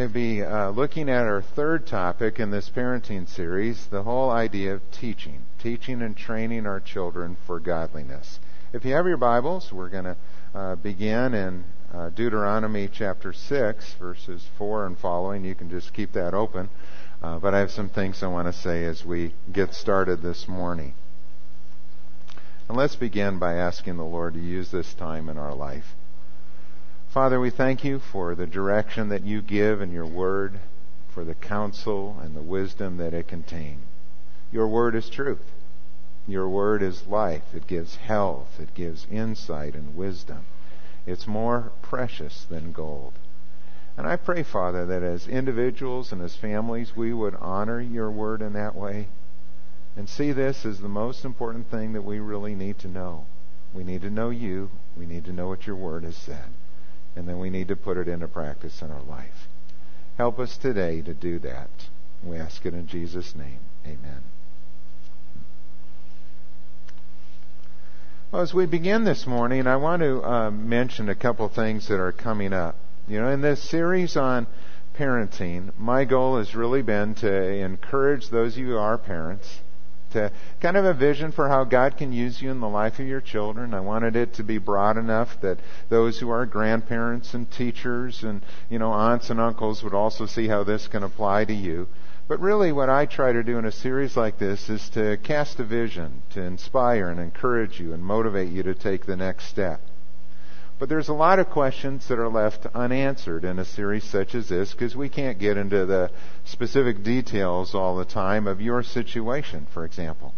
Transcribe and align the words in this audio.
going 0.00 0.08
to 0.08 0.14
be 0.14 0.42
uh, 0.42 0.70
looking 0.70 1.10
at 1.10 1.26
our 1.26 1.42
third 1.42 1.86
topic 1.86 2.40
in 2.40 2.50
this 2.50 2.70
parenting 2.70 3.28
series 3.28 3.86
the 3.88 4.02
whole 4.02 4.30
idea 4.30 4.72
of 4.72 4.80
teaching, 4.90 5.42
teaching 5.58 6.00
and 6.00 6.16
training 6.16 6.64
our 6.64 6.80
children 6.80 7.36
for 7.46 7.60
godliness. 7.60 8.40
If 8.72 8.86
you 8.86 8.94
have 8.94 9.06
your 9.06 9.18
Bibles, 9.18 9.70
we're 9.70 9.90
going 9.90 10.04
to 10.04 10.16
uh, 10.54 10.76
begin 10.76 11.34
in 11.34 11.64
uh, 11.92 12.08
Deuteronomy 12.08 12.88
chapter 12.90 13.34
6, 13.34 13.94
verses 14.00 14.48
4 14.56 14.86
and 14.86 14.98
following. 14.98 15.44
You 15.44 15.54
can 15.54 15.68
just 15.68 15.92
keep 15.92 16.12
that 16.12 16.32
open. 16.32 16.70
Uh, 17.22 17.38
but 17.38 17.52
I 17.52 17.58
have 17.58 17.70
some 17.70 17.90
things 17.90 18.22
I 18.22 18.28
want 18.28 18.48
to 18.48 18.58
say 18.58 18.86
as 18.86 19.04
we 19.04 19.34
get 19.52 19.74
started 19.74 20.22
this 20.22 20.48
morning. 20.48 20.94
And 22.68 22.78
let's 22.78 22.96
begin 22.96 23.38
by 23.38 23.56
asking 23.56 23.98
the 23.98 24.04
Lord 24.04 24.32
to 24.32 24.40
use 24.40 24.70
this 24.70 24.94
time 24.94 25.28
in 25.28 25.36
our 25.36 25.54
life. 25.54 25.94
Father, 27.10 27.40
we 27.40 27.50
thank 27.50 27.82
you 27.82 27.98
for 27.98 28.36
the 28.36 28.46
direction 28.46 29.08
that 29.08 29.24
you 29.24 29.42
give 29.42 29.80
in 29.80 29.90
your 29.90 30.06
word, 30.06 30.60
for 31.08 31.24
the 31.24 31.34
counsel 31.34 32.16
and 32.22 32.36
the 32.36 32.40
wisdom 32.40 32.98
that 32.98 33.12
it 33.12 33.26
contains. 33.26 33.82
Your 34.52 34.68
word 34.68 34.94
is 34.94 35.10
truth. 35.10 35.50
Your 36.28 36.48
word 36.48 36.84
is 36.84 37.08
life. 37.08 37.52
It 37.52 37.66
gives 37.66 37.96
health. 37.96 38.60
It 38.60 38.74
gives 38.74 39.08
insight 39.10 39.74
and 39.74 39.96
wisdom. 39.96 40.44
It's 41.04 41.26
more 41.26 41.72
precious 41.82 42.44
than 42.44 42.70
gold. 42.70 43.14
And 43.96 44.06
I 44.06 44.14
pray, 44.14 44.44
Father, 44.44 44.86
that 44.86 45.02
as 45.02 45.26
individuals 45.26 46.12
and 46.12 46.22
as 46.22 46.36
families, 46.36 46.94
we 46.94 47.12
would 47.12 47.34
honor 47.40 47.80
your 47.80 48.12
word 48.12 48.40
in 48.40 48.52
that 48.52 48.76
way 48.76 49.08
and 49.96 50.08
see 50.08 50.30
this 50.30 50.64
as 50.64 50.78
the 50.78 50.88
most 50.88 51.24
important 51.24 51.72
thing 51.72 51.92
that 51.94 52.04
we 52.04 52.20
really 52.20 52.54
need 52.54 52.78
to 52.78 52.88
know. 52.88 53.24
We 53.74 53.82
need 53.82 54.02
to 54.02 54.10
know 54.10 54.30
you. 54.30 54.70
We 54.96 55.06
need 55.06 55.24
to 55.24 55.32
know 55.32 55.48
what 55.48 55.66
your 55.66 55.74
word 55.74 56.04
has 56.04 56.16
said 56.16 56.50
and 57.16 57.28
then 57.28 57.38
we 57.38 57.50
need 57.50 57.68
to 57.68 57.76
put 57.76 57.96
it 57.96 58.08
into 58.08 58.28
practice 58.28 58.82
in 58.82 58.90
our 58.90 59.02
life. 59.02 59.48
Help 60.16 60.38
us 60.38 60.56
today 60.56 61.00
to 61.02 61.14
do 61.14 61.38
that. 61.40 61.70
We 62.24 62.36
ask 62.36 62.64
it 62.66 62.74
in 62.74 62.86
Jesus' 62.86 63.34
name. 63.34 63.60
Amen. 63.86 64.22
Well, 68.30 68.42
as 68.42 68.54
we 68.54 68.66
begin 68.66 69.04
this 69.04 69.26
morning, 69.26 69.66
I 69.66 69.76
want 69.76 70.02
to 70.02 70.22
uh, 70.22 70.50
mention 70.50 71.08
a 71.08 71.14
couple 71.14 71.48
things 71.48 71.88
that 71.88 71.98
are 71.98 72.12
coming 72.12 72.52
up. 72.52 72.76
You 73.08 73.20
know, 73.20 73.30
in 73.30 73.40
this 73.40 73.60
series 73.60 74.16
on 74.16 74.46
parenting, 74.96 75.72
my 75.78 76.04
goal 76.04 76.36
has 76.38 76.54
really 76.54 76.82
been 76.82 77.14
to 77.16 77.32
encourage 77.32 78.28
those 78.28 78.52
of 78.52 78.58
you 78.58 78.66
who 78.68 78.76
are 78.76 78.98
parents 78.98 79.60
to 80.12 80.26
uh, 80.26 80.30
kind 80.60 80.76
of 80.76 80.84
a 80.84 80.94
vision 80.94 81.32
for 81.32 81.48
how 81.48 81.64
God 81.64 81.96
can 81.96 82.12
use 82.12 82.40
you 82.40 82.50
in 82.50 82.60
the 82.60 82.68
life 82.68 82.98
of 82.98 83.06
your 83.06 83.20
children. 83.20 83.74
I 83.74 83.80
wanted 83.80 84.16
it 84.16 84.34
to 84.34 84.42
be 84.42 84.58
broad 84.58 84.96
enough 84.96 85.40
that 85.40 85.58
those 85.88 86.18
who 86.18 86.30
are 86.30 86.46
grandparents 86.46 87.34
and 87.34 87.50
teachers 87.50 88.22
and, 88.22 88.42
you 88.68 88.78
know, 88.78 88.92
aunts 88.92 89.30
and 89.30 89.40
uncles 89.40 89.82
would 89.82 89.94
also 89.94 90.26
see 90.26 90.48
how 90.48 90.64
this 90.64 90.88
can 90.88 91.02
apply 91.02 91.44
to 91.44 91.54
you. 91.54 91.88
But 92.28 92.40
really 92.40 92.70
what 92.70 92.88
I 92.88 93.06
try 93.06 93.32
to 93.32 93.42
do 93.42 93.58
in 93.58 93.64
a 93.64 93.72
series 93.72 94.16
like 94.16 94.38
this 94.38 94.70
is 94.70 94.88
to 94.90 95.16
cast 95.16 95.58
a 95.58 95.64
vision, 95.64 96.22
to 96.30 96.40
inspire 96.40 97.08
and 97.08 97.18
encourage 97.18 97.80
you 97.80 97.92
and 97.92 98.04
motivate 98.04 98.50
you 98.50 98.62
to 98.62 98.74
take 98.74 99.04
the 99.04 99.16
next 99.16 99.46
step. 99.46 99.80
But 100.80 100.88
there's 100.88 101.10
a 101.10 101.14
lot 101.14 101.38
of 101.38 101.50
questions 101.50 102.08
that 102.08 102.18
are 102.18 102.30
left 102.30 102.64
unanswered 102.74 103.44
in 103.44 103.58
a 103.58 103.66
series 103.66 104.02
such 104.02 104.34
as 104.34 104.48
this 104.48 104.72
because 104.72 104.96
we 104.96 105.10
can't 105.10 105.38
get 105.38 105.58
into 105.58 105.84
the 105.84 106.10
specific 106.44 107.02
details 107.02 107.74
all 107.74 107.96
the 107.96 108.06
time 108.06 108.46
of 108.46 108.62
your 108.62 108.82
situation, 108.82 109.66
for 109.74 109.84
example. 109.84 110.32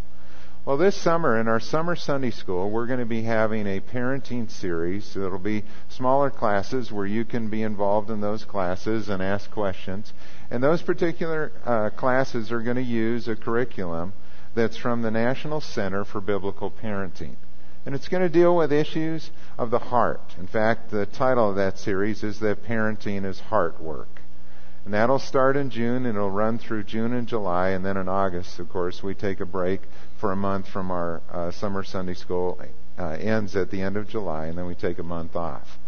Well, 0.65 0.77
this 0.77 0.97
summer 0.97 1.39
in 1.39 1.47
our 1.47 1.61
summer 1.61 1.95
Sunday 1.95 2.33
school, 2.33 2.73
we're 2.73 2.89
going 2.89 2.99
to 2.99 3.07
be 3.07 3.23
having 3.23 3.69
a 3.69 3.79
parenting 3.79 4.51
series. 4.51 5.17
It'll 5.17 5.39
be 5.39 5.63
smaller 5.89 6.29
classes 6.29 6.91
where 6.91 7.07
you 7.07 7.25
can 7.25 7.49
be 7.49 7.63
involved 7.63 8.11
in 8.11 8.21
those 8.21 8.45
classes 8.45 9.09
and 9.09 9.23
ask 9.23 9.49
questions. 9.49 10.13
And 10.51 10.61
those 10.61 10.83
particular 10.83 11.53
uh, 11.65 11.91
classes 11.91 12.51
are 12.51 12.63
going 12.63 12.79
to 12.79 12.83
use 12.83 13.29
a 13.29 13.37
curriculum 13.37 14.13
that's 14.57 14.77
from 14.77 15.03
the 15.03 15.11
National 15.13 15.61
Center 15.61 16.05
for 16.05 16.21
Biblical 16.21 16.69
Parenting. 16.69 17.37
And 17.85 17.95
it's 17.95 18.09
going 18.09 18.23
to 18.23 18.29
deal 18.29 18.57
with 18.57 18.73
issues 18.73 19.31
of 19.59 19.71
the 19.71 19.79
heart. 19.79 20.35
In 20.39 20.47
fact, 20.47 20.91
the 20.91 21.07
title 21.07 21.51
of 21.51 21.57
that 21.57 21.79
series 21.79 22.23
is 22.23 22.39
that 22.41 22.65
parenting 22.65 23.25
is 23.25 23.41
heart 23.41 23.81
work. 23.81 24.21
And 24.85 24.95
that'll 24.95 25.19
start 25.19 25.57
in 25.57 25.71
June 25.71 26.07
and 26.07 26.17
it'll 26.17 26.31
run 26.31 26.59
through 26.59 26.85
June 26.85 27.13
and 27.13 27.27
July. 27.27 27.71
And 27.71 27.85
then 27.85 27.97
in 27.97 28.09
August, 28.09 28.59
of 28.59 28.69
course, 28.69 29.03
we 29.03 29.15
take 29.15 29.41
a 29.41 29.47
break 29.47 29.83
for 30.19 30.33
a 30.33 30.37
month 30.37 30.69
from 30.69 30.91
our 30.91 31.23
uh, 31.31 31.51
summer 31.51 31.83
Sunday 31.83 32.15
school. 32.15 32.61
Uh, 32.99 33.17
ends 33.21 33.57
at 33.57 33.71
the 33.71 33.81
end 33.81 33.97
of 33.97 34.09
July 34.09 34.47
and 34.47 34.59
then 34.59 34.67
we 34.67 34.75
take 34.75 34.99
a 34.99 35.03
month 35.03 35.35
off. 35.35 35.79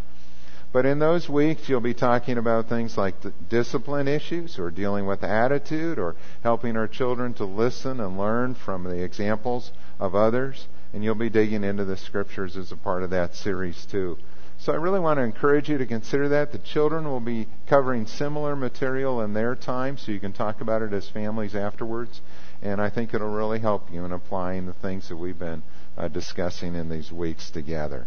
But 0.72 0.86
in 0.86 0.98
those 0.98 1.28
weeks, 1.28 1.68
you'll 1.68 1.80
be 1.80 1.94
talking 1.94 2.36
about 2.36 2.68
things 2.68 2.96
like 2.98 3.14
discipline 3.48 4.08
issues 4.08 4.58
or 4.58 4.72
dealing 4.72 5.06
with 5.06 5.22
attitude 5.22 6.00
or 6.00 6.16
helping 6.42 6.76
our 6.76 6.88
children 6.88 7.32
to 7.34 7.44
listen 7.44 8.00
and 8.00 8.18
learn 8.18 8.56
from 8.56 8.82
the 8.82 9.04
examples 9.04 9.70
of 10.00 10.16
others 10.16 10.66
and 10.94 11.02
you'll 11.02 11.16
be 11.16 11.28
digging 11.28 11.64
into 11.64 11.84
the 11.84 11.96
scriptures 11.96 12.56
as 12.56 12.70
a 12.70 12.76
part 12.76 13.02
of 13.02 13.10
that 13.10 13.34
series 13.34 13.84
too. 13.84 14.16
So 14.58 14.72
I 14.72 14.76
really 14.76 15.00
want 15.00 15.18
to 15.18 15.24
encourage 15.24 15.68
you 15.68 15.76
to 15.76 15.86
consider 15.86 16.28
that. 16.28 16.52
The 16.52 16.58
children 16.58 17.04
will 17.06 17.18
be 17.18 17.48
covering 17.66 18.06
similar 18.06 18.54
material 18.54 19.20
in 19.20 19.34
their 19.34 19.56
time, 19.56 19.98
so 19.98 20.12
you 20.12 20.20
can 20.20 20.32
talk 20.32 20.60
about 20.60 20.82
it 20.82 20.92
as 20.92 21.08
families 21.08 21.56
afterwards. 21.56 22.20
And 22.62 22.80
I 22.80 22.90
think 22.90 23.12
it'll 23.12 23.34
really 23.34 23.58
help 23.58 23.92
you 23.92 24.04
in 24.04 24.12
applying 24.12 24.66
the 24.66 24.72
things 24.72 25.08
that 25.08 25.16
we've 25.16 25.38
been 25.38 25.64
uh, 25.98 26.06
discussing 26.06 26.76
in 26.76 26.88
these 26.88 27.10
weeks 27.10 27.50
together. 27.50 28.06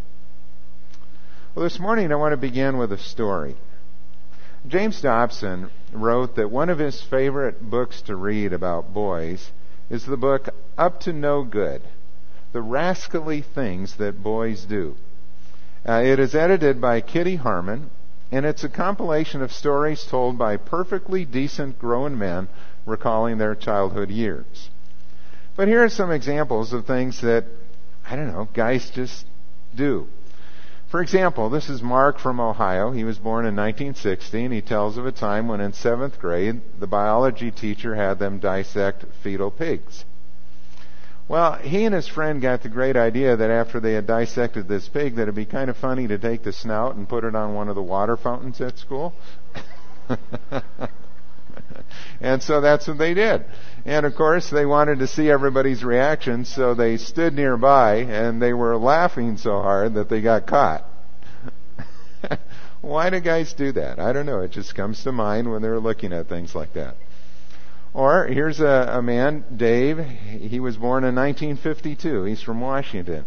Well, 1.53 1.63
this 1.63 1.79
morning 1.79 2.13
I 2.13 2.15
want 2.15 2.31
to 2.31 2.37
begin 2.37 2.77
with 2.77 2.93
a 2.93 2.97
story. 2.97 3.57
James 4.65 5.01
Dobson 5.01 5.71
wrote 5.91 6.37
that 6.37 6.51
one 6.51 6.69
of 6.69 6.79
his 6.79 7.01
favorite 7.01 7.69
books 7.69 8.01
to 8.03 8.15
read 8.15 8.53
about 8.53 8.93
boys 8.93 9.51
is 9.89 10.05
the 10.05 10.17
book 10.17 10.47
Up 10.77 11.01
to 11.01 11.11
No 11.11 11.43
Good 11.43 11.81
the 12.53 12.61
rascally 12.61 13.41
things 13.41 13.97
that 13.97 14.23
boys 14.23 14.65
do. 14.65 14.95
Uh, 15.87 16.01
it 16.03 16.19
is 16.19 16.35
edited 16.35 16.81
by 16.81 17.01
Kitty 17.01 17.35
Harmon, 17.35 17.89
and 18.31 18.45
it's 18.45 18.63
a 18.63 18.69
compilation 18.69 19.41
of 19.41 19.51
stories 19.51 20.03
told 20.03 20.37
by 20.37 20.57
perfectly 20.57 21.23
decent 21.23 21.79
grown 21.79 22.17
men 22.17 22.47
recalling 22.85 23.37
their 23.37 23.55
childhood 23.55 24.09
years. 24.09 24.69
But 25.55 25.67
here 25.67 25.83
are 25.83 25.89
some 25.89 26.11
examples 26.11 26.73
of 26.73 26.85
things 26.85 27.21
that, 27.21 27.45
I 28.09 28.15
don't 28.15 28.27
know, 28.27 28.47
guys 28.53 28.89
just 28.89 29.25
do. 29.75 30.07
For 30.89 31.01
example, 31.01 31.49
this 31.49 31.67
is 31.67 31.81
Mark 31.81 32.17
from 32.17 32.39
Ohio. 32.39 32.91
He 32.91 33.03
was 33.03 33.17
born 33.17 33.45
in 33.45 33.55
1960, 33.55 34.45
and 34.45 34.53
he 34.53 34.61
tells 34.61 34.97
of 34.97 35.05
a 35.05 35.11
time 35.11 35.47
when 35.47 35.59
in 35.59 35.73
seventh 35.73 36.17
grade, 36.17 36.61
the 36.79 36.87
biology 36.87 37.51
teacher 37.51 37.95
had 37.95 38.19
them 38.19 38.39
dissect 38.39 39.03
fetal 39.21 39.51
pigs. 39.51 40.05
Well, 41.29 41.53
he 41.55 41.83
and 41.83 41.93
his 41.93 42.07
friend 42.07 42.41
got 42.41 42.63
the 42.63 42.69
great 42.69 42.95
idea 42.95 43.35
that 43.35 43.51
after 43.51 43.81
they 43.81 43.93
had 43.93 44.07
dissected 44.07 44.67
this 44.67 44.87
pig, 44.87 45.15
that 45.15 45.23
it'd 45.23 45.35
be 45.35 45.45
kind 45.45 45.69
of 45.69 45.75
funny 45.75 46.07
to 46.07 46.17
take 46.17 46.43
the 46.43 46.53
snout 46.53 46.95
and 46.95 47.07
put 47.07 47.25
it 47.25 47.35
on 47.35 47.53
one 47.53 47.67
of 47.67 47.75
the 47.75 47.83
water 47.83 48.15
fountains 48.15 48.61
at 48.61 48.79
school. 48.79 49.13
and 52.21 52.41
so 52.41 52.61
that's 52.61 52.87
what 52.87 52.97
they 52.97 53.13
did. 53.13 53.43
And 53.85 54.05
of 54.05 54.15
course, 54.15 54.49
they 54.49 54.65
wanted 54.65 54.99
to 54.99 55.07
see 55.07 55.29
everybody's 55.29 55.83
reaction, 55.83 56.45
so 56.45 56.73
they 56.73 56.95
stood 56.95 57.33
nearby 57.33 57.97
and 57.97 58.41
they 58.41 58.53
were 58.53 58.77
laughing 58.77 59.35
so 59.35 59.61
hard 59.61 59.95
that 59.95 60.07
they 60.07 60.21
got 60.21 60.47
caught. 60.47 60.85
Why 62.81 63.09
do 63.09 63.19
guys 63.19 63.51
do 63.51 63.73
that? 63.73 63.99
I 63.99 64.13
don't 64.13 64.25
know. 64.25 64.39
It 64.41 64.51
just 64.51 64.75
comes 64.75 65.03
to 65.03 65.11
mind 65.11 65.51
when 65.51 65.61
they're 65.61 65.79
looking 65.79 66.13
at 66.13 66.29
things 66.29 66.55
like 66.55 66.73
that. 66.73 66.95
Or 67.97 68.27
here's 68.27 68.59
a, 68.59 68.97
a 68.97 69.01
man, 69.01 69.43
Dave. 69.55 69.97
He 69.97 70.59
was 70.59 70.77
born 70.77 71.03
in 71.03 71.15
1952. 71.15 72.25
He's 72.25 72.43
from 72.43 72.61
Washington. 72.61 73.25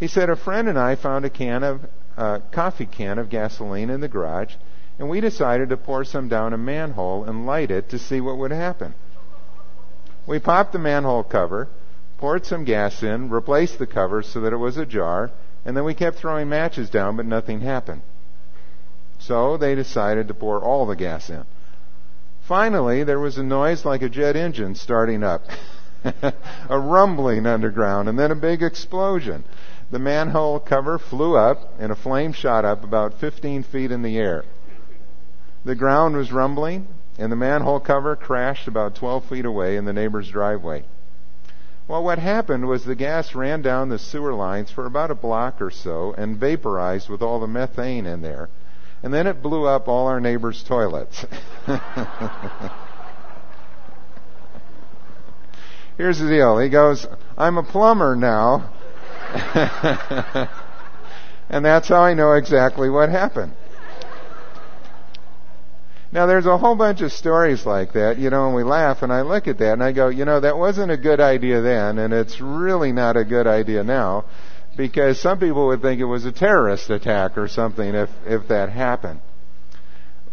He 0.00 0.08
said, 0.08 0.28
A 0.28 0.34
friend 0.34 0.68
and 0.68 0.76
I 0.76 0.96
found 0.96 1.24
a 1.24 1.30
can 1.30 1.62
of 1.62 1.82
uh, 2.16 2.40
coffee 2.50 2.86
can 2.86 3.20
of 3.20 3.30
gasoline 3.30 3.90
in 3.90 4.00
the 4.00 4.08
garage, 4.08 4.54
and 4.98 5.08
we 5.08 5.20
decided 5.20 5.68
to 5.68 5.76
pour 5.76 6.04
some 6.04 6.28
down 6.28 6.52
a 6.52 6.58
manhole 6.58 7.22
and 7.22 7.46
light 7.46 7.70
it 7.70 7.90
to 7.90 7.98
see 8.00 8.20
what 8.20 8.38
would 8.38 8.50
happen. 8.50 8.94
We 10.26 10.40
popped 10.40 10.72
the 10.72 10.80
manhole 10.80 11.22
cover, 11.22 11.68
poured 12.18 12.44
some 12.44 12.64
gas 12.64 13.04
in, 13.04 13.30
replaced 13.30 13.78
the 13.78 13.86
cover 13.86 14.24
so 14.24 14.40
that 14.40 14.52
it 14.52 14.56
was 14.56 14.78
ajar, 14.78 15.30
and 15.64 15.76
then 15.76 15.84
we 15.84 15.94
kept 15.94 16.16
throwing 16.16 16.48
matches 16.48 16.90
down, 16.90 17.16
but 17.16 17.26
nothing 17.26 17.60
happened. 17.60 18.02
So 19.20 19.56
they 19.56 19.76
decided 19.76 20.26
to 20.26 20.34
pour 20.34 20.60
all 20.60 20.86
the 20.86 20.96
gas 20.96 21.30
in. 21.30 21.44
Finally, 22.52 23.02
there 23.02 23.18
was 23.18 23.38
a 23.38 23.42
noise 23.42 23.86
like 23.86 24.02
a 24.02 24.10
jet 24.10 24.36
engine 24.36 24.74
starting 24.74 25.22
up, 25.22 25.42
a 26.68 26.78
rumbling 26.78 27.46
underground, 27.46 28.10
and 28.10 28.18
then 28.18 28.30
a 28.30 28.34
big 28.34 28.62
explosion. 28.62 29.42
The 29.90 29.98
manhole 29.98 30.60
cover 30.60 30.98
flew 30.98 31.34
up, 31.34 31.72
and 31.78 31.90
a 31.90 31.94
flame 31.94 32.34
shot 32.34 32.66
up 32.66 32.84
about 32.84 33.14
15 33.14 33.62
feet 33.62 33.90
in 33.90 34.02
the 34.02 34.18
air. 34.18 34.44
The 35.64 35.74
ground 35.74 36.14
was 36.14 36.30
rumbling, 36.30 36.88
and 37.18 37.32
the 37.32 37.36
manhole 37.36 37.80
cover 37.80 38.16
crashed 38.16 38.68
about 38.68 38.96
12 38.96 39.24
feet 39.24 39.46
away 39.46 39.78
in 39.78 39.86
the 39.86 39.94
neighbor's 39.94 40.28
driveway. 40.28 40.84
Well, 41.88 42.04
what 42.04 42.18
happened 42.18 42.68
was 42.68 42.84
the 42.84 42.94
gas 42.94 43.34
ran 43.34 43.62
down 43.62 43.88
the 43.88 43.98
sewer 43.98 44.34
lines 44.34 44.70
for 44.70 44.84
about 44.84 45.10
a 45.10 45.14
block 45.14 45.62
or 45.62 45.70
so 45.70 46.14
and 46.18 46.36
vaporized 46.36 47.08
with 47.08 47.22
all 47.22 47.40
the 47.40 47.46
methane 47.46 48.04
in 48.04 48.20
there 48.20 48.50
And 49.02 49.12
then 49.12 49.26
it 49.26 49.42
blew 49.42 49.66
up 49.66 49.88
all 49.88 50.06
our 50.06 50.20
neighbors' 50.20 50.62
toilets. 50.62 51.26
Here's 55.96 56.18
the 56.18 56.28
deal. 56.28 56.58
He 56.58 56.68
goes, 56.68 57.06
I'm 57.36 57.58
a 57.58 57.62
plumber 57.62 58.14
now. 58.16 58.72
and 61.50 61.64
that's 61.64 61.88
how 61.88 62.02
I 62.02 62.14
know 62.14 62.32
exactly 62.32 62.88
what 62.90 63.08
happened. 63.08 63.54
Now 66.12 66.26
there's 66.26 66.46
a 66.46 66.58
whole 66.58 66.76
bunch 66.76 67.00
of 67.00 67.10
stories 67.10 67.64
like 67.64 67.94
that, 67.94 68.18
you 68.18 68.28
know, 68.28 68.46
and 68.46 68.54
we 68.54 68.62
laugh 68.62 69.02
and 69.02 69.10
I 69.10 69.22
look 69.22 69.48
at 69.48 69.58
that 69.58 69.72
and 69.72 69.82
I 69.82 69.92
go, 69.92 70.08
you 70.08 70.26
know, 70.26 70.40
that 70.40 70.58
wasn't 70.58 70.92
a 70.92 70.96
good 70.98 71.20
idea 71.20 71.62
then 71.62 71.98
and 71.98 72.12
it's 72.12 72.40
really 72.40 72.92
not 72.92 73.16
a 73.16 73.24
good 73.24 73.46
idea 73.46 73.82
now 73.82 74.26
because 74.76 75.20
some 75.20 75.38
people 75.38 75.66
would 75.66 75.82
think 75.82 76.00
it 76.00 76.04
was 76.04 76.24
a 76.24 76.32
terrorist 76.32 76.90
attack 76.90 77.36
or 77.36 77.48
something 77.48 77.94
if, 77.94 78.10
if 78.26 78.48
that 78.48 78.70
happened. 78.70 79.20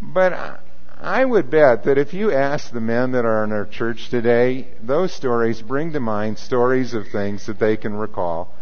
But 0.00 0.60
I 1.00 1.24
would 1.24 1.50
bet 1.50 1.84
that 1.84 1.98
if 1.98 2.14
you 2.14 2.32
ask 2.32 2.70
the 2.70 2.80
men 2.80 3.12
that 3.12 3.24
are 3.24 3.44
in 3.44 3.52
our 3.52 3.66
church 3.66 4.08
today, 4.08 4.68
those 4.82 5.12
stories 5.12 5.62
bring 5.62 5.92
to 5.92 6.00
mind 6.00 6.38
stories 6.38 6.94
of 6.94 7.08
things 7.08 7.46
that 7.46 7.58
they 7.58 7.76
can 7.76 7.94
recall, 7.94 8.54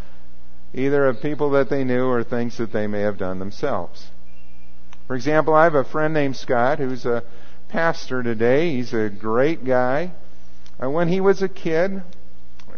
either 0.75 1.07
of 1.07 1.21
people 1.21 1.51
that 1.51 1.69
they 1.69 1.85
knew 1.85 2.07
or 2.07 2.23
things 2.23 2.59
that 2.59 2.73
they 2.73 2.87
may 2.87 3.01
have 3.01 3.19
done 3.19 3.39
themselves. 3.39 4.11
For 5.07 5.17
example, 5.17 5.55
I 5.55 5.65
have 5.65 5.75
a 5.75 5.85
friend 5.85 6.13
named 6.13 6.37
Scott 6.37 6.79
who's 6.79 7.07
a 7.07 7.25
pastor 7.69 8.23
today. 8.23 8.73
He's 8.73 8.93
a 8.93 9.09
great 9.09 9.65
guy. 9.65 10.13
Uh, 10.83 10.91
when 10.91 11.09
he 11.09 11.21
was 11.21 11.43
a 11.43 11.49
kid, 11.49 12.03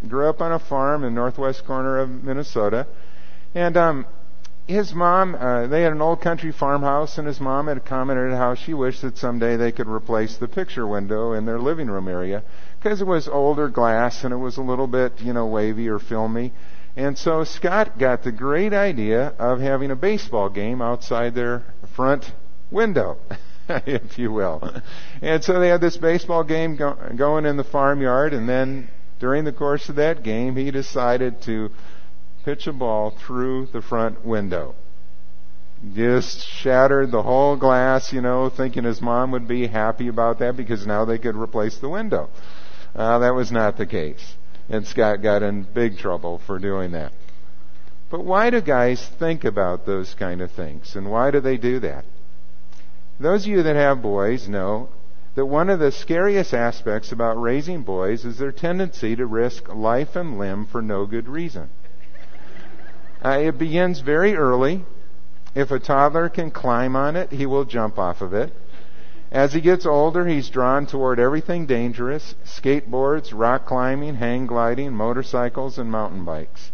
grew 0.09 0.29
up 0.29 0.41
on 0.41 0.53
a 0.53 0.59
farm 0.59 1.05
in 1.05 1.15
northwest 1.15 1.65
corner 1.65 1.99
of 1.99 2.09
Minnesota, 2.09 2.87
and 3.55 3.77
um, 3.77 4.07
his 4.71 4.95
mom, 4.95 5.35
uh, 5.35 5.67
they 5.67 5.83
had 5.83 5.93
an 5.93 6.01
old 6.01 6.21
country 6.21 6.53
farmhouse, 6.53 7.19
and 7.19 7.27
his 7.27 7.41
mom 7.41 7.67
had 7.67 7.85
commented 7.85 8.33
how 8.33 8.55
she 8.55 8.73
wished 8.73 9.03
that 9.03 9.19
someday 9.19 9.57
they 9.57 9.73
could 9.73 9.89
replace 9.89 10.37
the 10.37 10.49
picture 10.49 10.87
window 10.87 11.33
in 11.33 11.45
their 11.45 11.59
living 11.59 11.89
room 11.89 12.09
area 12.09 12.43
because 12.79 13.01
it 13.01 13.07
was 13.07 13.29
older 13.29 13.69
glass 13.69 14.25
and 14.25 14.33
it 14.33 14.39
was 14.39 14.57
a 14.57 14.63
little 14.63 14.87
bit, 14.87 15.21
you 15.21 15.33
know, 15.33 15.47
wavy 15.47 15.89
or 15.89 15.99
filmy. 15.99 16.53
And 16.97 17.17
so 17.17 17.45
Scott 17.45 17.99
got 17.99 18.23
the 18.23 18.33
great 18.33 18.73
idea 18.73 19.35
of 19.39 19.61
having 19.61 19.91
a 19.91 19.97
baseball 19.97 20.49
game 20.49 20.81
outside 20.81 21.35
their 21.35 21.65
front 21.95 22.33
window, 22.71 23.19
if 23.69 24.19
you 24.19 24.33
will. 24.33 24.83
And 25.21 25.43
so 25.43 25.61
they 25.61 25.69
had 25.69 25.81
this 25.81 25.97
baseball 25.97 26.45
game 26.45 26.77
go- 26.77 26.97
going 27.17 27.45
in 27.45 27.57
the 27.57 27.65
farmyard, 27.65 28.33
and 28.33 28.49
then 28.49 28.89
during 29.21 29.45
the 29.45 29.53
course 29.53 29.89
of 29.89 29.97
that 29.97 30.23
game, 30.25 30.57
he 30.57 30.71
decided 30.71 31.43
to 31.43 31.71
pitch 32.45 32.67
a 32.67 32.73
ball 32.73 33.11
through 33.11 33.67
the 33.67 33.83
front 33.83 34.25
window. 34.25 34.75
Just 35.95 36.47
shattered 36.47 37.11
the 37.11 37.23
whole 37.23 37.57
glass, 37.57 38.13
you 38.13 38.21
know, 38.21 38.51
thinking 38.51 38.85
his 38.85 39.01
mom 39.01 39.31
would 39.31 39.47
be 39.47 39.67
happy 39.67 40.09
about 40.09 40.39
that 40.41 40.57
because 40.57 40.87
now 40.87 41.05
they 41.05 41.19
could 41.19 41.37
replace 41.37 41.79
the 41.79 41.89
window. 41.89 42.31
Uh, 42.95 43.19
that 43.19 43.35
was 43.35 43.53
not 43.53 43.77
the 43.77 43.87
case. 43.87 44.35
And 44.69 44.87
Scott 44.87 45.23
got 45.23 45.43
in 45.43 45.63
big 45.63 45.99
trouble 45.99 46.41
for 46.47 46.59
doing 46.59 46.93
that. 46.93 47.13
But 48.11 48.25
why 48.25 48.51
do 48.51 48.61
guys 48.61 49.07
think 49.19 49.45
about 49.45 49.87
those 49.87 50.15
kind 50.15 50.41
of 50.41 50.51
things? 50.51 50.97
And 50.97 51.11
why 51.11 51.31
do 51.31 51.41
they 51.41 51.57
do 51.57 51.79
that? 51.81 52.05
Those 53.19 53.45
of 53.45 53.53
you 53.53 53.63
that 53.63 53.77
have 53.77 54.03
boys 54.03 54.49
know 54.49 54.89
that 55.35 55.47
one 55.47 55.71
of 55.71 55.79
the 55.79 55.93
scariest 55.93 56.53
aspects 56.53 57.13
about 57.13 57.41
raising 57.41 57.83
boys 57.83 58.25
is 58.25 58.39
their 58.39 58.53
tendency 58.53 59.15
to 59.15 59.27
risk 59.27 59.73
life 59.73 60.17
and 60.17 60.39
limb 60.39 60.67
for 60.67 60.83
no 60.83 61.07
good 61.07 61.29
reason. 61.29 61.71
Uh, 63.25 63.39
it 63.39 63.59
begins 63.59 64.01
very 64.01 64.35
early. 64.35 64.85
If 65.55 65.71
a 65.71 65.79
toddler 65.79 66.29
can 66.29 66.51
climb 66.51 66.97
on 66.97 67.17
it, 67.17 67.33
he 67.33 67.47
will 67.47 67.65
jump 67.65 67.99
off 67.99 68.21
of 68.23 68.35
it. 68.35 68.53
As 69.31 69.53
he 69.53 69.61
gets 69.61 69.87
older, 69.87 70.27
he's 70.27 70.51
drawn 70.51 70.87
toward 70.87 71.21
everything 71.21 71.67
dangerous 71.67 72.35
skateboards, 72.45 73.33
rock 73.33 73.67
climbing, 73.67 74.17
hang 74.17 74.47
gliding, 74.47 74.93
motorcycles, 74.93 75.79
and 75.79 75.91
mountain 75.91 76.25
bikes. 76.25 76.73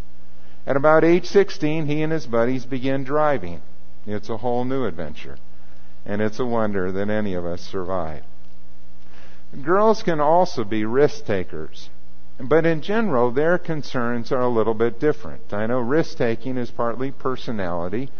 At 0.66 0.76
about 0.76 1.04
age 1.04 1.26
16, 1.26 1.86
he 1.86 2.02
and 2.02 2.12
his 2.12 2.26
buddies 2.26 2.64
begin 2.64 3.04
driving. 3.04 3.60
It's 4.06 4.30
a 4.30 4.38
whole 4.38 4.64
new 4.64 4.86
adventure. 4.86 5.36
And 6.06 6.22
it's 6.22 6.38
a 6.38 6.46
wonder 6.46 6.90
that 6.92 7.10
any 7.10 7.34
of 7.34 7.44
us 7.44 7.60
survive. 7.60 8.22
Girls 9.62 10.02
can 10.02 10.20
also 10.20 10.64
be 10.64 10.84
risk 10.84 11.24
takers. 11.24 11.88
But 12.38 12.66
in 12.66 12.82
general, 12.82 13.30
their 13.30 13.56
concerns 13.56 14.30
are 14.30 14.42
a 14.42 14.48
little 14.48 14.74
bit 14.74 15.00
different. 15.00 15.52
I 15.52 15.66
know 15.66 15.80
risk 15.80 16.18
taking 16.18 16.58
is 16.58 16.70
partly 16.70 17.10
personality, 17.10 18.10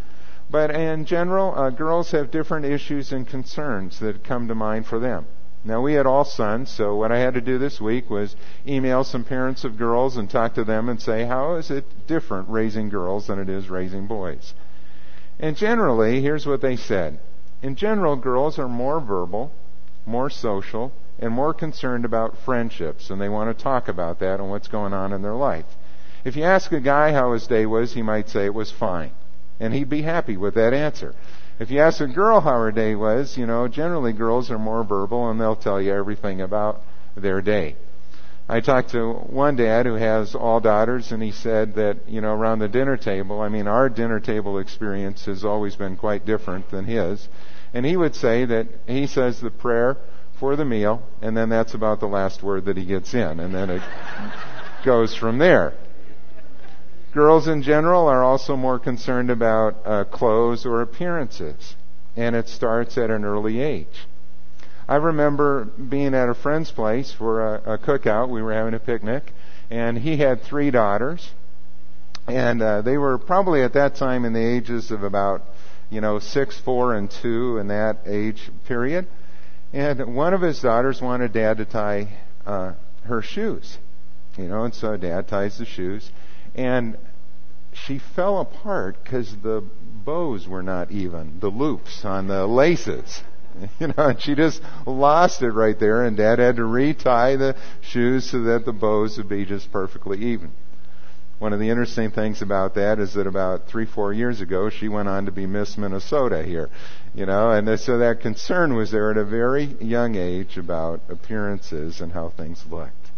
but 0.51 0.71
in 0.71 1.05
general, 1.05 1.55
uh, 1.55 1.71
girls 1.71 2.13
have 2.13 2.31
different 2.31 2.65
issues 2.65 3.13
and 3.13 3.27
concerns 3.27 3.99
that 3.99 4.25
come 4.25 4.49
to 4.49 4.55
mind 4.55 4.87
for 4.87 4.99
them. 4.99 5.27
Now, 5.65 5.83
we 5.83 5.95
had 5.95 6.07
all 6.07 6.25
sons, 6.25 6.71
so 6.71 6.95
what 6.95 7.13
I 7.13 7.19
had 7.19 7.35
to 7.35 7.41
do 7.41 7.59
this 7.59 7.81
week 7.81 8.09
was 8.09 8.37
email 8.67 9.05
some 9.05 9.25
parents 9.25 9.65
of 9.65 9.77
girls 9.77 10.17
and 10.17 10.31
talk 10.31 10.55
to 10.55 10.65
them 10.65 10.89
and 10.89 11.03
say, 11.03 11.25
how 11.25 11.57
is 11.57 11.71
it 11.71 12.07
different 12.07 12.49
raising 12.49 12.89
girls 12.89 13.27
than 13.27 13.39
it 13.41 13.49
is 13.49 13.69
raising 13.69 14.07
boys? 14.07 14.55
And 15.39 15.57
generally, 15.57 16.23
here's 16.23 16.47
what 16.47 16.61
they 16.63 16.77
said. 16.77 17.19
In 17.63 17.75
general, 17.75 18.17
girls 18.17 18.59
are 18.59 18.69
more 18.69 19.01
verbal, 19.01 19.51
more 20.07 20.31
social, 20.31 20.93
and 21.19 21.33
more 21.33 21.55
concerned 21.55 22.05
about 22.05 22.39
friendships, 22.45 23.11
and 23.11 23.21
they 23.21 23.29
want 23.29 23.57
to 23.57 23.63
talk 23.63 23.89
about 23.89 24.21
that 24.21 24.41
and 24.41 24.51
what's 24.51 24.69
going 24.69 24.93
on 24.93 25.13
in 25.13 25.23
their 25.23 25.35
life. 25.35 25.67
If 26.25 26.37
you 26.37 26.45
ask 26.45 26.73
a 26.73 26.81
guy 26.81 27.13
how 27.13 27.33
his 27.33 27.47
day 27.47 27.67
was, 27.67 27.95
he 27.95 28.03
might 28.03 28.29
say 28.29 28.47
it 28.47 28.55
was 28.55 28.71
fine, 28.71 29.13
and 29.61 29.73
he'd 29.73 29.89
be 29.89 30.03
happy 30.03 30.37
with 30.37 30.55
that 30.55 30.75
answer. 30.75 31.15
If 31.59 31.71
you 31.71 31.81
ask 31.81 32.01
a 32.01 32.07
girl 32.07 32.41
how 32.41 32.59
her 32.59 32.73
day 32.73 32.95
was, 32.95 33.39
you 33.39 33.47
know, 33.47 33.67
generally 33.67 34.13
girls 34.13 34.51
are 34.51 34.59
more 34.59 34.85
verbal 34.85 35.31
and 35.31 35.41
they'll 35.41 35.57
tell 35.57 35.81
you 35.81 35.93
everything 35.95 36.43
about 36.43 36.83
their 37.17 37.41
day. 37.41 37.77
I 38.49 38.61
talked 38.61 38.91
to 38.91 39.13
one 39.13 39.57
dad 39.57 39.87
who 39.87 39.95
has 39.95 40.35
all 40.35 40.61
daughters 40.61 41.13
and 41.13 41.23
he 41.23 41.33
said 41.33 41.75
that, 41.77 42.09
you 42.09 42.21
know, 42.21 42.35
around 42.35 42.59
the 42.59 42.69
dinner 42.69 42.99
table, 42.99 43.41
I 43.41 43.49
mean, 43.49 43.67
our 43.67 43.89
dinner 43.89 44.21
table 44.21 44.59
experience 44.59 45.25
has 45.25 45.45
always 45.45 45.77
been 45.77 45.97
quite 45.97 46.27
different 46.27 46.71
than 46.71 46.85
his. 46.85 47.27
And 47.73 47.87
he 47.87 47.97
would 47.97 48.15
say 48.15 48.45
that 48.45 48.69
he 48.87 49.07
says 49.07 49.41
the 49.41 49.51
prayer 49.51 49.97
for 50.39 50.57
the 50.57 50.65
meal, 50.65 51.03
and 51.23 51.37
then 51.37 51.49
that's 51.49 51.75
about 51.75 52.01
the 52.01 52.07
last 52.07 52.43
word 52.43 52.65
that 52.67 52.77
he 52.77 52.85
gets 52.85 53.15
in, 53.15 53.41
and 53.41 53.55
then 53.55 53.71
it 53.71 53.83
goes 54.85 55.15
from 55.15 55.39
there. 55.39 55.73
Girls 57.13 57.49
in 57.49 57.63
general 57.63 58.09
are 58.09 58.23
also 58.23 58.57
more 58.57 58.79
concerned 58.79 59.31
about 59.31 59.77
uh, 59.87 60.05
clothes 60.05 60.67
or 60.67 60.83
appearances, 60.83 61.75
and 62.15 62.37
it 62.37 62.49
starts 62.49 62.99
at 62.99 63.11
an 63.11 63.25
early 63.25 63.61
age. 63.61 64.07
I 64.89 64.97
remember 64.97 65.65
being 65.65 66.15
at 66.15 66.29
a 66.29 66.35
friend's 66.35 66.71
place 66.71 67.13
for 67.13 67.55
a, 67.55 67.75
a 67.75 67.79
cookout. 67.79 68.29
We 68.29 68.43
were 68.43 68.53
having 68.53 68.75
a 68.75 68.79
picnic, 68.79 69.33
and 69.71 69.99
he 69.99 70.19
had 70.19 70.43
three 70.43 70.71
daughters, 70.71 71.31
and 72.29 72.63
uh, 72.63 72.83
they 72.83 72.99
were 72.99 73.19
probably 73.19 73.63
at 73.63 73.73
that 73.73 73.97
time 73.97 74.25
in 74.25 74.33
the 74.33 74.45
ages 74.45 74.91
of 74.91 75.03
about, 75.03 75.43
you 75.91 76.01
know, 76.01 76.19
six, 76.19 76.61
four, 76.61 76.95
and 76.95 77.11
two 77.11 77.59
in 77.59 77.69
that 77.69 77.99
age 78.05 78.51
period. 78.67 79.07
And 79.73 80.15
one 80.15 80.33
of 80.33 80.41
his 80.41 80.61
daughters 80.61 81.01
wanted 81.03 81.33
dad 81.33 81.59
to 81.59 81.65
tie 81.65 82.09
uh, 82.47 82.75
her 83.05 83.23
shoes. 83.23 83.79
You 84.37 84.49
know, 84.49 84.65
and 84.65 84.75
so 84.75 84.97
dad 84.97 85.29
ties 85.29 85.59
the 85.59 85.65
shoes. 85.65 86.11
And 86.55 86.97
she 87.73 87.99
fell 87.99 88.41
apart 88.41 89.03
because 89.03 89.37
the 89.37 89.63
bows 90.05 90.49
were 90.49 90.63
not 90.63 90.91
even, 90.91 91.41
the 91.41 91.51
loops 91.51 92.05
on 92.05 92.29
the 92.29 92.47
laces. 92.47 93.23
You 93.81 93.87
know, 93.87 94.09
and 94.09 94.21
she 94.21 94.35
just 94.35 94.61
lost 94.85 95.41
it 95.41 95.51
right 95.51 95.79
there, 95.79 96.03
and 96.05 96.15
dad 96.15 96.39
had 96.39 96.57
to 96.57 96.65
retie 96.65 97.37
the 97.37 97.57
shoes 97.81 98.29
so 98.29 98.43
that 98.43 98.67
the 98.67 98.73
bows 98.75 99.17
would 99.17 99.31
be 99.31 99.47
just 99.47 99.73
perfectly 99.73 100.19
even. 100.19 100.53
One 101.39 101.53
of 101.53 101.61
the 101.61 101.69
interesting 101.69 102.11
things 102.11 102.41
about 102.41 102.75
that 102.77 102.99
is 102.99 103.13
that 103.13 103.27
about 103.27 103.67
three, 103.67 103.85
four 103.85 104.13
years 104.13 104.41
ago, 104.41 104.71
she 104.71 104.89
went 104.89 105.09
on 105.09 105.27
to 105.27 105.33
be 105.33 105.45
Miss 105.45 105.77
Minnesota 105.77 106.43
here, 106.43 106.71
you 107.15 107.27
know, 107.27 107.51
and 107.51 107.79
so 107.79 107.99
that 107.99 108.21
concern 108.21 108.75
was 108.75 108.91
there 108.91 109.11
at 109.11 109.19
a 109.19 109.25
very 109.25 109.65
young 109.81 110.15
age 110.15 110.57
about 110.57 111.03
appearances 111.11 112.01
and 112.01 112.13
how 112.13 112.31
things 112.31 112.65
looked. 112.71 113.11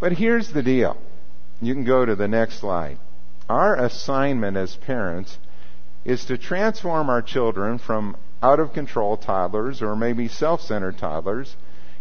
But 0.00 0.12
here's 0.12 0.52
the 0.52 0.64
deal. 0.64 0.96
You 1.62 1.74
can 1.74 1.84
go 1.84 2.04
to 2.04 2.16
the 2.16 2.26
next 2.26 2.58
slide. 2.58 2.98
Our 3.48 3.76
assignment 3.76 4.56
as 4.56 4.74
parents 4.74 5.38
is 6.04 6.24
to 6.24 6.36
transform 6.36 7.08
our 7.08 7.22
children 7.22 7.78
from 7.78 8.16
out 8.42 8.58
of 8.58 8.72
control 8.72 9.16
toddlers 9.16 9.80
or 9.80 9.94
maybe 9.94 10.26
self 10.26 10.60
centered 10.60 10.98
toddlers 10.98 11.54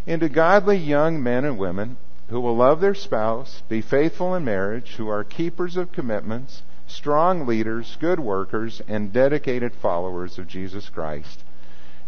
into 0.07 0.29
godly 0.29 0.77
young 0.77 1.21
men 1.21 1.45
and 1.45 1.59
women 1.59 1.95
who 2.33 2.41
will 2.41 2.55
love 2.55 2.81
their 2.81 2.95
spouse, 2.95 3.61
be 3.69 3.79
faithful 3.79 4.33
in 4.33 4.43
marriage, 4.43 4.95
who 4.97 5.07
are 5.07 5.23
keepers 5.23 5.77
of 5.77 5.91
commitments, 5.91 6.63
strong 6.87 7.45
leaders, 7.45 7.95
good 8.01 8.19
workers, 8.19 8.81
and 8.87 9.13
dedicated 9.13 9.71
followers 9.71 10.39
of 10.39 10.47
Jesus 10.47 10.89
Christ. 10.89 11.43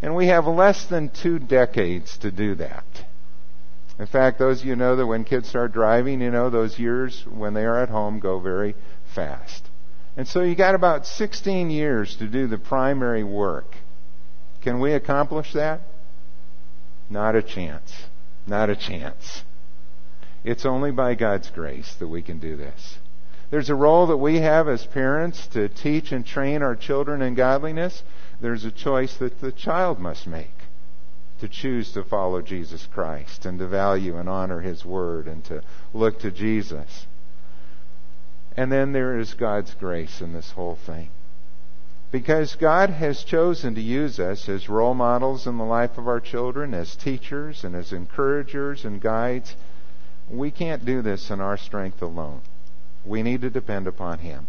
And 0.02 0.16
we 0.16 0.26
have 0.26 0.48
less 0.48 0.88
than 0.88 1.12
two 1.12 1.38
decades 1.38 2.18
to 2.18 2.32
do 2.32 2.56
that. 2.56 3.06
In 4.00 4.08
fact, 4.08 4.40
those 4.40 4.62
of 4.62 4.66
you 4.66 4.76
know 4.76 4.96
that 4.96 5.06
when 5.06 5.26
kids 5.26 5.48
start 5.48 5.74
driving, 5.74 6.22
you 6.22 6.32
know, 6.32 6.50
those 6.50 6.80
years 6.80 7.24
when 7.30 7.54
they 7.54 7.64
are 7.64 7.84
at 7.84 7.90
home 7.90 8.20
go 8.20 8.40
very 8.40 8.74
fast. 9.14 9.70
And 10.18 10.28
so 10.28 10.42
you 10.42 10.56
got 10.56 10.74
about 10.74 11.06
16 11.06 11.70
years 11.70 12.16
to 12.16 12.26
do 12.26 12.48
the 12.48 12.58
primary 12.58 13.24
work. 13.24 13.76
Can 14.64 14.80
we 14.80 14.94
accomplish 14.94 15.54
that? 15.54 15.82
Not 17.12 17.36
a 17.36 17.44
chance. 17.44 17.94
Not 18.48 18.72
a 18.72 18.76
chance. 18.76 19.44
It's 20.46 20.66
only 20.66 20.92
by 20.92 21.16
God's 21.16 21.50
grace 21.50 21.96
that 21.96 22.08
we 22.08 22.22
can 22.22 22.38
do 22.38 22.56
this. 22.56 23.00
There's 23.50 23.72
a 23.72 23.76
role 23.76 24.06
that 24.08 24.18
we 24.18 24.38
have 24.38 24.68
as 24.68 24.86
parents 24.86 25.48
to 25.48 25.68
teach 25.68 26.12
and 26.12 26.24
train 26.24 26.62
our 26.62 26.76
children 26.76 27.24
in 27.24 27.34
godliness. 27.34 28.04
There's 28.40 28.64
a 28.64 28.72
choice 28.72 29.18
that 29.18 29.42
the 29.42 29.52
child 29.52 30.00
must 30.00 30.28
make 30.28 30.54
to 31.40 31.48
choose 31.48 31.92
to 31.94 32.04
follow 32.04 32.44
Jesus 32.44 32.88
Christ 32.94 33.48
and 33.48 33.58
to 33.58 33.68
value 33.68 34.18
and 34.18 34.30
honor 34.30 34.62
His 34.62 34.86
Word 34.86 35.28
and 35.28 35.44
to 35.46 35.64
look 35.96 36.20
to 36.20 36.30
Jesus. 36.30 37.08
And 38.56 38.72
then 38.72 38.94
there 38.94 39.18
is 39.18 39.34
God's 39.34 39.74
grace 39.74 40.22
in 40.22 40.34
this 40.34 40.52
whole 40.52 40.76
thing. 40.76 41.10
Because 42.12 42.56
God 42.56 42.92
has 42.92 43.24
chosen 43.24 43.74
to 43.74 43.82
use 43.82 44.20
us 44.20 44.48
as 44.48 44.70
role 44.70 44.94
models 44.94 45.48
in 45.48 45.58
the 45.58 45.64
life 45.64 45.98
of 45.98 46.08
our 46.08 46.20
children, 46.20 46.76
as 46.76 46.96
teachers 46.96 47.64
and 47.64 47.76
as 47.76 47.92
encouragers 47.92 48.86
and 48.86 49.02
guides, 49.02 49.56
we 50.30 50.52
can't 50.52 50.86
do 50.86 51.02
this 51.02 51.30
in 51.30 51.40
our 51.40 51.58
strength 51.58 52.02
alone. 52.02 52.42
We 53.06 53.22
need 53.24 53.42
to 53.42 53.50
depend 53.50 53.88
upon 53.88 54.20
Him. 54.20 54.48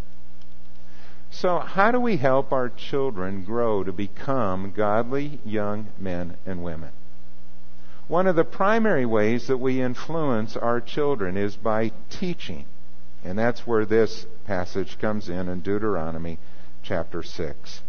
So, 1.30 1.58
how 1.58 1.90
do 1.90 2.00
we 2.00 2.16
help 2.16 2.52
our 2.52 2.70
children 2.70 3.44
grow 3.44 3.84
to 3.84 3.92
become 3.92 4.72
godly 4.74 5.40
young 5.44 5.88
men 5.98 6.36
and 6.46 6.62
women? 6.62 6.90
One 8.08 8.26
of 8.26 8.36
the 8.36 8.44
primary 8.44 9.04
ways 9.04 9.48
that 9.48 9.58
we 9.58 9.82
influence 9.82 10.56
our 10.56 10.80
children 10.80 11.36
is 11.36 11.56
by 11.56 11.90
teaching. 12.08 12.66
And 13.24 13.38
that's 13.38 13.66
where 13.66 13.84
this 13.84 14.26
passage 14.46 14.98
comes 15.00 15.28
in 15.28 15.48
in 15.48 15.60
Deuteronomy 15.60 16.38
chapter 16.84 17.22
6. 17.22 17.80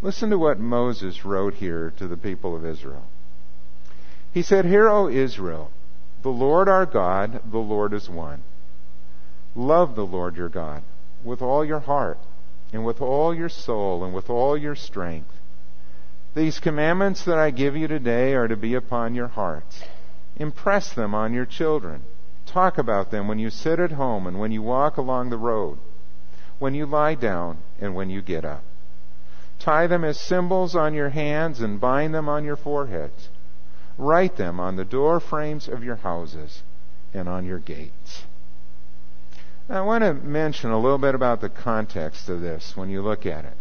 Listen 0.00 0.30
to 0.30 0.38
what 0.38 0.60
Moses 0.60 1.24
wrote 1.24 1.54
here 1.54 1.92
to 1.96 2.06
the 2.06 2.16
people 2.16 2.54
of 2.54 2.64
Israel. 2.64 3.04
He 4.32 4.42
said, 4.42 4.64
Hear, 4.64 4.88
O 4.88 5.08
Israel, 5.08 5.72
the 6.22 6.30
Lord 6.30 6.68
our 6.68 6.86
God, 6.86 7.40
the 7.50 7.58
Lord 7.58 7.92
is 7.92 8.08
one. 8.08 8.42
Love 9.54 9.94
the 9.94 10.06
Lord 10.06 10.36
your 10.36 10.48
God 10.48 10.82
with 11.24 11.42
all 11.42 11.64
your 11.64 11.80
heart, 11.80 12.18
and 12.72 12.84
with 12.84 13.00
all 13.00 13.34
your 13.34 13.48
soul, 13.48 14.04
and 14.04 14.14
with 14.14 14.30
all 14.30 14.56
your 14.56 14.74
strength. 14.74 15.32
These 16.34 16.60
commandments 16.60 17.24
that 17.24 17.38
I 17.38 17.50
give 17.50 17.76
you 17.76 17.88
today 17.88 18.34
are 18.34 18.48
to 18.48 18.56
be 18.56 18.74
upon 18.74 19.14
your 19.14 19.28
hearts. 19.28 19.82
Impress 20.36 20.92
them 20.92 21.14
on 21.14 21.32
your 21.32 21.46
children. 21.46 22.02
Talk 22.46 22.78
about 22.78 23.10
them 23.10 23.26
when 23.26 23.38
you 23.38 23.50
sit 23.50 23.80
at 23.80 23.92
home 23.92 24.26
and 24.26 24.38
when 24.38 24.52
you 24.52 24.62
walk 24.62 24.96
along 24.96 25.30
the 25.30 25.36
road, 25.36 25.78
when 26.58 26.74
you 26.74 26.86
lie 26.86 27.14
down 27.14 27.58
and 27.80 27.94
when 27.94 28.10
you 28.10 28.22
get 28.22 28.44
up. 28.44 28.62
Tie 29.58 29.88
them 29.88 30.04
as 30.04 30.20
symbols 30.20 30.76
on 30.76 30.94
your 30.94 31.10
hands 31.10 31.60
and 31.60 31.80
bind 31.80 32.14
them 32.14 32.28
on 32.28 32.44
your 32.44 32.56
foreheads. 32.56 33.28
Write 33.98 34.36
them 34.36 34.58
on 34.58 34.76
the 34.76 34.84
door 34.84 35.20
frames 35.20 35.68
of 35.68 35.84
your 35.84 35.96
houses 35.96 36.62
and 37.12 37.28
on 37.28 37.44
your 37.44 37.58
gates. 37.58 38.24
Now, 39.68 39.82
I 39.82 39.86
want 39.86 40.02
to 40.04 40.14
mention 40.14 40.70
a 40.70 40.80
little 40.80 40.98
bit 40.98 41.14
about 41.14 41.40
the 41.40 41.50
context 41.50 42.28
of 42.28 42.40
this 42.40 42.76
when 42.76 42.88
you 42.88 43.02
look 43.02 43.26
at 43.26 43.44
it. 43.44 43.56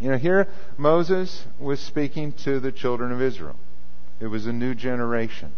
You 0.00 0.10
know, 0.10 0.18
here 0.18 0.48
Moses 0.76 1.46
was 1.58 1.80
speaking 1.80 2.32
to 2.44 2.60
the 2.60 2.72
children 2.72 3.12
of 3.12 3.22
Israel. 3.22 3.56
It 4.20 4.26
was 4.26 4.46
a 4.46 4.52
new 4.52 4.74
generation 4.74 5.52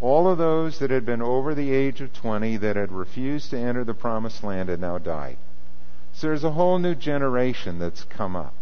all 0.00 0.28
of 0.28 0.38
those 0.38 0.78
that 0.78 0.90
had 0.90 1.04
been 1.04 1.22
over 1.22 1.54
the 1.54 1.72
age 1.72 2.00
of 2.00 2.12
20 2.12 2.56
that 2.58 2.76
had 2.76 2.92
refused 2.92 3.50
to 3.50 3.58
enter 3.58 3.84
the 3.84 3.94
promised 3.94 4.44
land 4.44 4.68
had 4.68 4.80
now 4.80 4.98
died. 4.98 5.36
So 6.12 6.28
there's 6.28 6.44
a 6.44 6.52
whole 6.52 6.78
new 6.78 6.94
generation 6.94 7.78
that's 7.78 8.04
come 8.04 8.36
up. 8.36 8.54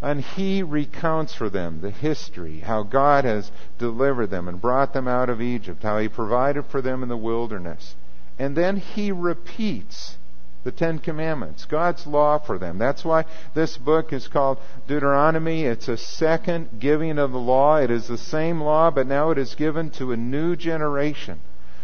And 0.00 0.20
he 0.20 0.62
recounts 0.62 1.34
for 1.34 1.50
them 1.50 1.80
the 1.80 1.90
history, 1.90 2.60
how 2.60 2.84
God 2.84 3.24
has 3.24 3.50
delivered 3.78 4.30
them 4.30 4.46
and 4.46 4.60
brought 4.60 4.92
them 4.92 5.08
out 5.08 5.28
of 5.28 5.42
Egypt, 5.42 5.82
how 5.82 5.98
he 5.98 6.08
provided 6.08 6.66
for 6.66 6.80
them 6.80 7.02
in 7.02 7.08
the 7.08 7.16
wilderness. 7.16 7.96
And 8.38 8.56
then 8.56 8.76
he 8.76 9.10
repeats 9.10 10.16
the 10.64 10.70
Ten 10.72 10.98
Commandments, 10.98 11.64
God's 11.64 12.06
law 12.06 12.38
for 12.38 12.58
them. 12.58 12.78
That's 12.78 13.04
why 13.04 13.24
this 13.54 13.76
book 13.76 14.12
is 14.12 14.28
called 14.28 14.58
Deuteronomy. 14.86 15.64
It's 15.64 15.88
a 15.88 15.96
second 15.96 16.78
giving 16.78 17.18
of 17.18 17.32
the 17.32 17.38
law. 17.38 17.76
It 17.76 17.90
is 17.90 18.06
the 18.06 18.18
same 18.18 18.60
law, 18.60 18.90
but 18.90 19.06
now 19.06 19.30
it 19.30 19.38
is 19.38 19.54
given 19.54 19.90
to 19.92 20.12
a 20.12 20.16
new 20.16 20.56
generation. 20.56 21.40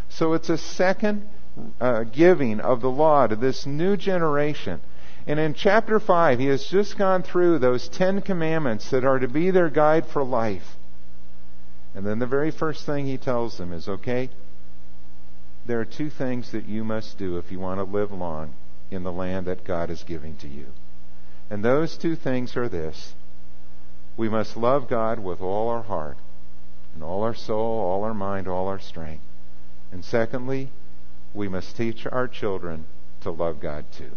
So 0.09 0.35
it's 0.35 0.51
a 0.51 0.59
second 0.59 1.29
uh, 1.81 2.05
giving 2.05 2.61
of 2.61 2.81
the 2.81 2.91
law 2.91 3.27
to 3.27 3.37
this 3.37 3.65
new 3.65 3.97
generation. 3.97 4.81
And 5.27 5.41
in 5.41 5.55
chapter 5.55 5.99
5, 5.99 6.39
he 6.39 6.47
has 6.47 6.67
just 6.67 6.99
gone 6.99 7.23
through 7.23 7.59
those 7.59 7.89
Ten 7.89 8.21
Commandments 8.21 8.91
that 8.91 9.05
are 9.05 9.19
to 9.19 9.29
be 9.29 9.51
their 9.51 9.71
guide 9.71 10.07
for 10.07 10.23
life. 10.23 10.77
And 11.95 12.07
then 12.07 12.19
the 12.19 12.27
very 12.27 12.51
first 12.51 12.85
thing 12.85 13.07
he 13.07 13.17
tells 13.17 13.57
them 13.57 13.73
is 13.73 13.89
okay, 13.89 14.29
there 15.67 15.81
are 15.81 15.87
two 15.87 16.11
things 16.11 16.53
that 16.53 16.67
you 16.67 16.85
must 16.85 17.17
do 17.17 17.39
if 17.39 17.51
you 17.51 17.59
want 17.59 17.79
to 17.79 17.85
live 17.85 18.13
long 18.13 18.53
in 18.91 19.03
the 19.03 19.13
land 19.13 19.47
that 19.47 19.65
God 19.65 19.91
is 19.91 20.03
giving 20.03 20.37
to 20.39 20.49
you. 20.49 20.67
And 21.49 21.65
those 21.65 21.97
two 21.97 22.17
things 22.17 22.57
are 22.57 22.69
this 22.69 23.15
we 24.17 24.29
must 24.29 24.57
love 24.57 24.89
God 24.89 25.19
with 25.19 25.41
all 25.41 25.69
our 25.69 25.83
heart, 25.83 26.19
and 26.95 27.03
all 27.03 27.23
our 27.23 27.35
soul, 27.35 27.81
all 27.81 28.05
our 28.05 28.15
mind, 28.15 28.47
all 28.47 28.69
our 28.69 28.79
strength. 28.79 29.25
And 29.91 30.05
secondly, 30.05 30.71
we 31.33 31.49
must 31.49 31.77
teach 31.77 32.07
our 32.07 32.29
children 32.29 32.85
to 33.23 33.31
love 33.31 33.59
God 33.59 33.87
too. 33.97 34.13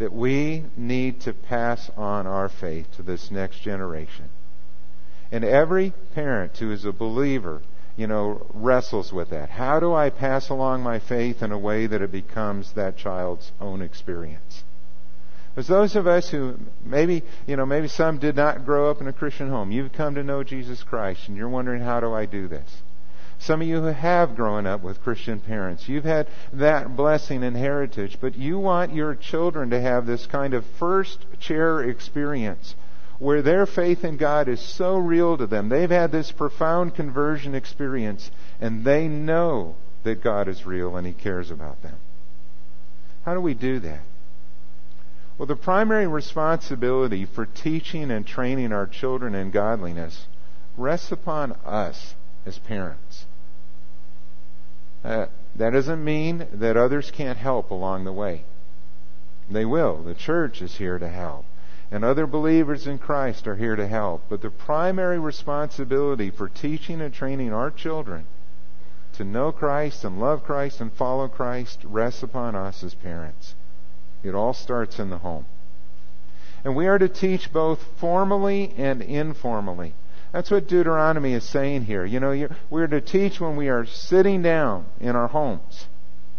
That 0.00 0.12
we 0.12 0.64
need 0.76 1.20
to 1.20 1.32
pass 1.32 1.90
on 1.96 2.26
our 2.26 2.48
faith 2.48 2.86
to 2.96 3.02
this 3.02 3.30
next 3.30 3.60
generation. 3.60 4.30
And 5.30 5.44
every 5.44 5.92
parent 6.14 6.56
who 6.58 6.72
is 6.72 6.84
a 6.84 6.92
believer 6.92 7.62
you 8.00 8.06
know, 8.06 8.46
wrestles 8.54 9.12
with 9.12 9.28
that. 9.28 9.50
How 9.50 9.78
do 9.78 9.92
I 9.92 10.08
pass 10.08 10.48
along 10.48 10.82
my 10.82 11.00
faith 11.00 11.42
in 11.42 11.52
a 11.52 11.58
way 11.58 11.86
that 11.86 12.00
it 12.00 12.10
becomes 12.10 12.72
that 12.72 12.96
child's 12.96 13.52
own 13.60 13.82
experience? 13.82 14.64
As 15.54 15.68
those 15.68 15.96
of 15.96 16.06
us 16.06 16.30
who 16.30 16.56
maybe, 16.82 17.22
you 17.46 17.56
know, 17.56 17.66
maybe 17.66 17.88
some 17.88 18.18
did 18.18 18.36
not 18.36 18.64
grow 18.64 18.90
up 18.90 19.02
in 19.02 19.08
a 19.08 19.12
Christian 19.12 19.50
home, 19.50 19.70
you've 19.70 19.92
come 19.92 20.14
to 20.14 20.22
know 20.22 20.42
Jesus 20.42 20.82
Christ 20.82 21.28
and 21.28 21.36
you're 21.36 21.50
wondering, 21.50 21.82
how 21.82 22.00
do 22.00 22.14
I 22.14 22.24
do 22.24 22.48
this? 22.48 22.70
Some 23.40 23.62
of 23.62 23.66
you 23.66 23.80
who 23.80 23.86
have 23.86 24.36
grown 24.36 24.66
up 24.66 24.82
with 24.82 25.02
Christian 25.02 25.40
parents, 25.40 25.88
you've 25.88 26.04
had 26.04 26.28
that 26.52 26.94
blessing 26.94 27.42
and 27.42 27.56
heritage, 27.56 28.18
but 28.20 28.36
you 28.36 28.58
want 28.58 28.94
your 28.94 29.14
children 29.14 29.70
to 29.70 29.80
have 29.80 30.04
this 30.04 30.26
kind 30.26 30.52
of 30.52 30.64
first 30.78 31.24
chair 31.40 31.80
experience 31.82 32.74
where 33.18 33.40
their 33.40 33.64
faith 33.64 34.04
in 34.04 34.18
God 34.18 34.46
is 34.46 34.60
so 34.60 34.96
real 34.96 35.38
to 35.38 35.46
them. 35.46 35.70
They've 35.70 35.90
had 35.90 36.12
this 36.12 36.30
profound 36.32 36.94
conversion 36.94 37.54
experience, 37.54 38.30
and 38.60 38.84
they 38.84 39.08
know 39.08 39.74
that 40.04 40.22
God 40.22 40.46
is 40.46 40.66
real 40.66 40.96
and 40.96 41.06
He 41.06 41.14
cares 41.14 41.50
about 41.50 41.82
them. 41.82 41.96
How 43.24 43.32
do 43.32 43.40
we 43.40 43.54
do 43.54 43.78
that? 43.80 44.00
Well, 45.38 45.46
the 45.46 45.56
primary 45.56 46.06
responsibility 46.06 47.24
for 47.24 47.46
teaching 47.46 48.10
and 48.10 48.26
training 48.26 48.72
our 48.72 48.86
children 48.86 49.34
in 49.34 49.50
godliness 49.50 50.26
rests 50.76 51.10
upon 51.10 51.52
us 51.64 52.14
as 52.44 52.58
parents. 52.58 53.24
Uh, 55.04 55.26
that 55.56 55.70
doesn't 55.70 56.04
mean 56.04 56.46
that 56.52 56.76
others 56.76 57.10
can't 57.10 57.38
help 57.38 57.70
along 57.70 58.04
the 58.04 58.12
way. 58.12 58.44
They 59.50 59.64
will. 59.64 60.02
The 60.02 60.14
church 60.14 60.62
is 60.62 60.76
here 60.76 60.98
to 60.98 61.08
help 61.08 61.44
and 61.90 62.04
other 62.04 62.26
believers 62.26 62.86
in 62.86 62.98
Christ 62.98 63.48
are 63.48 63.56
here 63.56 63.74
to 63.74 63.86
help. 63.86 64.22
But 64.28 64.42
the 64.42 64.50
primary 64.50 65.18
responsibility 65.18 66.30
for 66.30 66.48
teaching 66.48 67.00
and 67.00 67.12
training 67.12 67.52
our 67.52 67.70
children 67.70 68.26
to 69.14 69.24
know 69.24 69.50
Christ 69.50 70.04
and 70.04 70.20
love 70.20 70.44
Christ 70.44 70.80
and 70.80 70.92
follow 70.92 71.26
Christ 71.26 71.80
rests 71.84 72.22
upon 72.22 72.54
us 72.54 72.84
as 72.84 72.94
parents. 72.94 73.54
It 74.22 74.34
all 74.34 74.54
starts 74.54 74.98
in 74.98 75.10
the 75.10 75.18
home. 75.18 75.46
And 76.62 76.76
we 76.76 76.86
are 76.86 76.98
to 76.98 77.08
teach 77.08 77.52
both 77.52 77.82
formally 77.98 78.72
and 78.76 79.02
informally. 79.02 79.94
That's 80.32 80.50
what 80.50 80.68
Deuteronomy 80.68 81.32
is 81.32 81.48
saying 81.48 81.84
here. 81.84 82.04
You 82.04 82.20
know, 82.20 82.48
we're 82.70 82.86
to 82.86 83.00
teach 83.00 83.40
when 83.40 83.56
we 83.56 83.68
are 83.68 83.84
sitting 83.84 84.42
down 84.42 84.86
in 85.00 85.16
our 85.16 85.28
homes. 85.28 85.86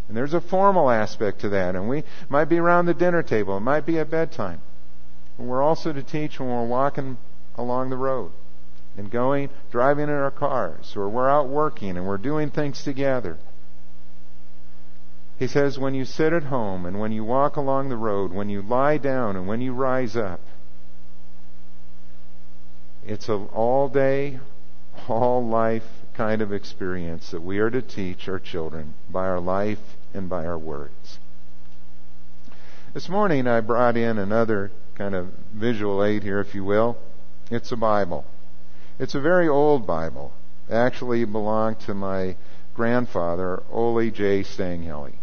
And 0.07 0.15
there's 0.15 0.33
a 0.33 0.41
formal 0.41 0.89
aspect 0.89 1.41
to 1.41 1.49
that. 1.49 1.75
And 1.75 1.89
we 1.89 2.03
might 2.29 2.45
be 2.45 2.57
around 2.57 2.85
the 2.85 2.93
dinner 2.93 3.23
table. 3.23 3.57
It 3.57 3.61
might 3.61 3.85
be 3.85 3.99
at 3.99 4.09
bedtime. 4.09 4.61
We're 5.37 5.63
also 5.63 5.91
to 5.91 6.03
teach 6.03 6.39
when 6.39 6.49
we're 6.49 6.65
walking 6.65 7.17
along 7.55 7.89
the 7.89 7.97
road 7.97 8.31
and 8.97 9.09
going, 9.09 9.49
driving 9.71 10.03
in 10.03 10.09
our 10.09 10.31
cars, 10.31 10.93
or 10.95 11.09
we're 11.09 11.29
out 11.29 11.47
working 11.47 11.97
and 11.97 12.05
we're 12.05 12.17
doing 12.17 12.49
things 12.49 12.83
together. 12.83 13.37
He 15.39 15.47
says, 15.47 15.79
when 15.79 15.95
you 15.95 16.05
sit 16.05 16.33
at 16.33 16.43
home 16.43 16.85
and 16.85 16.99
when 16.99 17.11
you 17.11 17.23
walk 17.23 17.55
along 17.55 17.89
the 17.89 17.97
road, 17.97 18.31
when 18.31 18.49
you 18.49 18.61
lie 18.61 18.97
down 18.97 19.35
and 19.35 19.47
when 19.47 19.61
you 19.61 19.73
rise 19.73 20.15
up, 20.15 20.39
it's 23.05 23.29
an 23.29 23.47
all 23.53 23.89
day, 23.89 24.39
all 25.07 25.45
life 25.45 25.83
kind 26.13 26.41
of 26.41 26.53
experience 26.53 27.31
that 27.31 27.41
we 27.41 27.59
are 27.59 27.69
to 27.69 27.81
teach 27.81 28.27
our 28.27 28.39
children 28.39 28.93
by 29.09 29.27
our 29.27 29.39
life 29.39 29.79
and 30.13 30.29
by 30.29 30.45
our 30.45 30.57
words. 30.57 31.19
This 32.93 33.09
morning 33.09 33.47
I 33.47 33.61
brought 33.61 33.95
in 33.95 34.17
another 34.17 34.71
kind 34.95 35.15
of 35.15 35.29
visual 35.53 36.03
aid 36.03 36.23
here, 36.23 36.39
if 36.39 36.53
you 36.53 36.63
will. 36.63 36.97
It's 37.49 37.71
a 37.71 37.77
Bible. 37.77 38.25
It's 38.99 39.15
a 39.15 39.21
very 39.21 39.47
old 39.47 39.87
Bible. 39.87 40.33
It 40.69 40.73
actually 40.73 41.25
belonged 41.25 41.79
to 41.81 41.93
my 41.93 42.35
grandfather, 42.75 43.63
Ole 43.71 44.09
J. 44.11 44.43
Stanghelle. 44.43 45.13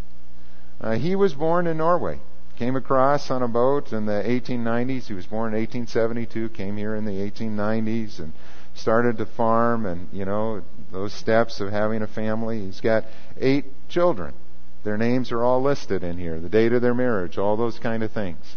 Uh, 0.80 0.92
he 0.92 1.14
was 1.14 1.34
born 1.34 1.66
in 1.66 1.76
Norway. 1.78 2.18
Came 2.58 2.74
across 2.74 3.30
on 3.30 3.44
a 3.44 3.46
boat 3.46 3.92
in 3.92 4.06
the 4.06 4.20
1890s. 4.26 5.06
He 5.06 5.14
was 5.14 5.26
born 5.26 5.54
in 5.54 5.60
1872. 5.60 6.48
Came 6.48 6.76
here 6.76 6.96
in 6.96 7.04
the 7.04 7.12
1890s 7.12 8.18
and 8.18 8.32
started 8.74 9.16
to 9.18 9.26
farm. 9.26 9.86
And 9.86 10.08
you 10.12 10.24
know 10.24 10.62
those 10.90 11.12
steps 11.12 11.60
of 11.60 11.70
having 11.70 12.02
a 12.02 12.08
family. 12.08 12.64
He's 12.64 12.80
got 12.80 13.04
eight 13.40 13.66
children. 13.88 14.34
Their 14.82 14.96
names 14.96 15.30
are 15.30 15.44
all 15.44 15.62
listed 15.62 16.02
in 16.02 16.18
here. 16.18 16.40
The 16.40 16.48
date 16.48 16.72
of 16.72 16.82
their 16.82 16.94
marriage, 16.94 17.38
all 17.38 17.56
those 17.56 17.78
kind 17.78 18.02
of 18.02 18.10
things. 18.10 18.56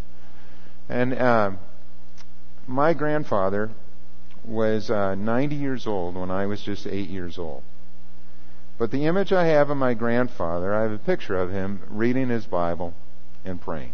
And 0.89 1.13
uh, 1.13 1.51
my 2.65 2.95
grandfather 2.95 3.69
was 4.43 4.89
uh, 4.89 5.13
90 5.13 5.55
years 5.55 5.85
old 5.85 6.15
when 6.15 6.31
I 6.31 6.47
was 6.47 6.63
just 6.63 6.87
eight 6.87 7.09
years 7.09 7.37
old. 7.37 7.61
But 8.79 8.89
the 8.89 9.05
image 9.05 9.31
I 9.31 9.45
have 9.45 9.69
of 9.69 9.77
my 9.77 9.93
grandfather, 9.93 10.73
I 10.73 10.81
have 10.81 10.91
a 10.91 10.97
picture 10.97 11.35
of 11.35 11.51
him 11.51 11.83
reading 11.87 12.29
his 12.29 12.47
Bible 12.47 12.95
and 13.45 13.61
praying. 13.61 13.93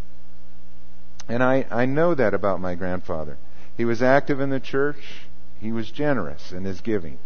And 1.28 1.44
I, 1.44 1.66
I 1.70 1.86
know 1.86 2.16
that 2.16 2.34
about 2.34 2.62
my 2.62 2.76
grandfather. 2.76 3.38
He 3.76 3.86
was 3.86 4.02
active 4.02 4.40
in 4.40 4.50
the 4.50 4.60
church. 4.60 5.28
He 5.60 5.72
was 5.72 5.92
generous 5.92 6.52
in 6.52 6.64
his 6.64 6.82
giving. 6.82 7.20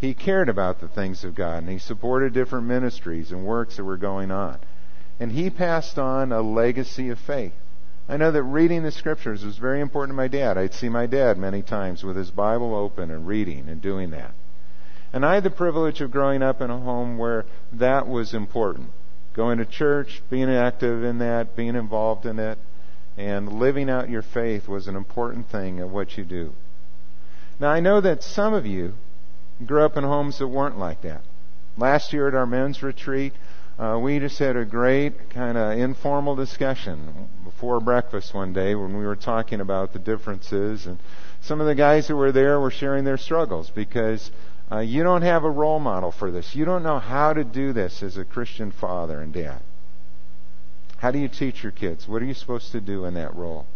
He 0.00 0.14
cared 0.14 0.48
about 0.48 0.80
the 0.80 0.88
things 0.88 1.24
of 1.24 1.34
God 1.34 1.58
and 1.58 1.68
he 1.68 1.78
supported 1.78 2.32
different 2.32 2.66
ministries 2.66 3.32
and 3.32 3.44
works 3.44 3.76
that 3.76 3.84
were 3.84 3.96
going 3.96 4.30
on. 4.30 4.58
And 5.20 5.32
he 5.32 5.50
passed 5.50 5.98
on 5.98 6.32
a 6.32 6.40
legacy 6.40 7.10
of 7.10 7.18
faith. 7.18 7.54
I 8.08 8.16
know 8.16 8.30
that 8.30 8.42
reading 8.42 8.84
the 8.84 8.90
scriptures 8.90 9.44
was 9.44 9.58
very 9.58 9.80
important 9.80 10.14
to 10.14 10.16
my 10.16 10.28
dad. 10.28 10.56
I'd 10.56 10.72
see 10.72 10.88
my 10.88 11.06
dad 11.06 11.36
many 11.36 11.62
times 11.62 12.04
with 12.04 12.16
his 12.16 12.30
Bible 12.30 12.74
open 12.74 13.10
and 13.10 13.26
reading 13.26 13.68
and 13.68 13.82
doing 13.82 14.10
that. 14.10 14.32
And 15.12 15.26
I 15.26 15.34
had 15.34 15.44
the 15.44 15.50
privilege 15.50 16.00
of 16.00 16.10
growing 16.10 16.42
up 16.42 16.60
in 16.60 16.70
a 16.70 16.78
home 16.78 17.18
where 17.18 17.44
that 17.72 18.06
was 18.06 18.32
important. 18.32 18.90
Going 19.34 19.58
to 19.58 19.64
church, 19.64 20.22
being 20.30 20.50
active 20.50 21.04
in 21.04 21.18
that, 21.18 21.54
being 21.54 21.76
involved 21.76 22.26
in 22.26 22.38
it, 22.38 22.58
and 23.16 23.52
living 23.52 23.90
out 23.90 24.08
your 24.08 24.22
faith 24.22 24.68
was 24.68 24.88
an 24.88 24.96
important 24.96 25.48
thing 25.48 25.80
of 25.80 25.92
what 25.92 26.16
you 26.16 26.24
do. 26.24 26.54
Now 27.60 27.68
I 27.68 27.80
know 27.80 28.00
that 28.00 28.22
some 28.22 28.54
of 28.54 28.66
you 28.66 28.94
grew 29.64 29.84
up 29.84 29.96
in 29.96 30.04
homes 30.04 30.38
that 30.38 30.46
weren't 30.46 30.78
like 30.78 31.02
that. 31.02 31.22
Last 31.76 32.12
year 32.12 32.28
at 32.28 32.34
our 32.34 32.46
men's 32.46 32.82
retreat, 32.82 33.32
uh, 33.78 33.98
we 34.02 34.18
just 34.18 34.38
had 34.38 34.56
a 34.56 34.64
great 34.64 35.30
kind 35.30 35.56
of 35.56 35.78
informal 35.78 36.34
discussion 36.34 37.28
before 37.44 37.80
breakfast 37.80 38.34
one 38.34 38.52
day 38.52 38.74
when 38.74 38.98
we 38.98 39.06
were 39.06 39.16
talking 39.16 39.60
about 39.60 39.92
the 39.92 39.98
differences 40.00 40.86
and 40.86 40.98
some 41.40 41.60
of 41.60 41.66
the 41.66 41.74
guys 41.74 42.08
who 42.08 42.16
were 42.16 42.32
there 42.32 42.58
were 42.58 42.70
sharing 42.70 43.04
their 43.04 43.16
struggles 43.16 43.70
because 43.70 44.32
uh, 44.70 44.78
you 44.80 45.02
don't 45.02 45.22
have 45.22 45.44
a 45.44 45.50
role 45.50 45.80
model 45.80 46.10
for 46.10 46.30
this. 46.30 46.54
You 46.54 46.64
don't 46.64 46.82
know 46.82 46.98
how 46.98 47.32
to 47.32 47.44
do 47.44 47.72
this 47.72 48.02
as 48.02 48.16
a 48.16 48.24
Christian 48.24 48.70
father 48.70 49.20
and 49.20 49.32
dad. 49.32 49.60
How 50.98 51.10
do 51.10 51.18
you 51.18 51.28
teach 51.28 51.62
your 51.62 51.72
kids? 51.72 52.08
What 52.08 52.22
are 52.22 52.26
you 52.26 52.34
supposed 52.34 52.72
to 52.72 52.80
do 52.80 53.04
in 53.04 53.14
that 53.14 53.34
role? 53.34 53.66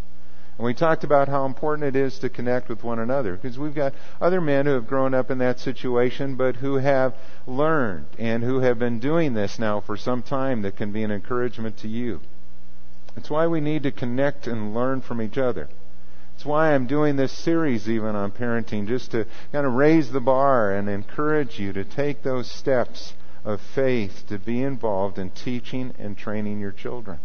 And 0.59 0.67
we 0.67 0.75
talked 0.75 1.03
about 1.03 1.29
how 1.29 1.47
important 1.47 1.97
it 1.97 1.99
is 1.99 2.19
to 2.19 2.29
connect 2.29 2.69
with 2.69 2.85
one 2.85 2.99
another 2.99 3.37
because 3.37 3.59
we've 3.59 3.75
got 3.75 3.95
other 4.21 4.41
men 4.41 4.67
who 4.67 4.73
have 4.73 4.87
grown 4.87 5.15
up 5.15 5.31
in 5.31 5.39
that 5.39 5.59
situation 5.59 6.37
but 6.37 6.57
who 6.57 6.77
have 6.77 7.15
learned 7.47 8.07
and 8.19 8.43
who 8.43 8.61
have 8.61 8.79
been 8.79 8.99
doing 8.99 9.33
this 9.33 9.59
now 9.59 9.81
for 9.81 9.97
some 9.97 10.23
time 10.23 10.63
that 10.63 10.77
can 10.77 10.93
be 10.93 11.03
an 11.03 11.11
encouragement 11.11 11.79
to 11.79 11.89
you. 11.89 12.21
It's 13.17 13.31
why 13.31 13.47
we 13.47 13.61
need 13.61 13.83
to 13.85 13.91
connect 13.91 14.47
and 14.47 14.75
learn 14.75 15.01
from 15.01 15.23
each 15.23 15.39
other. 15.39 15.69
That's 16.43 16.49
why 16.49 16.75
I'm 16.75 16.89
doing 16.89 17.15
this 17.15 17.31
series 17.31 17.89
even 17.89 18.17
on 18.17 18.33
parenting, 18.33 18.89
just 18.89 19.13
to 19.13 19.27
kind 19.53 19.65
of 19.65 19.75
raise 19.75 20.11
the 20.11 20.21
bar 20.21 20.73
and 20.73 20.89
encourage 20.89 21.61
you 21.61 21.73
to 21.73 21.85
take 21.85 22.25
those 22.25 22.51
steps 22.51 23.13
of 23.45 23.61
faith 23.61 24.25
to 24.27 24.41
be 24.41 24.61
involved 24.61 25.21
in 25.21 25.31
teaching 25.31 25.95
and 26.01 26.19
training 26.19 26.59
your 26.59 26.73
children. 26.73 27.21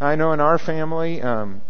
I 0.00 0.16
know 0.16 0.32
in 0.32 0.40
our 0.40 0.58
family, 0.58 1.22
um, 1.22 1.60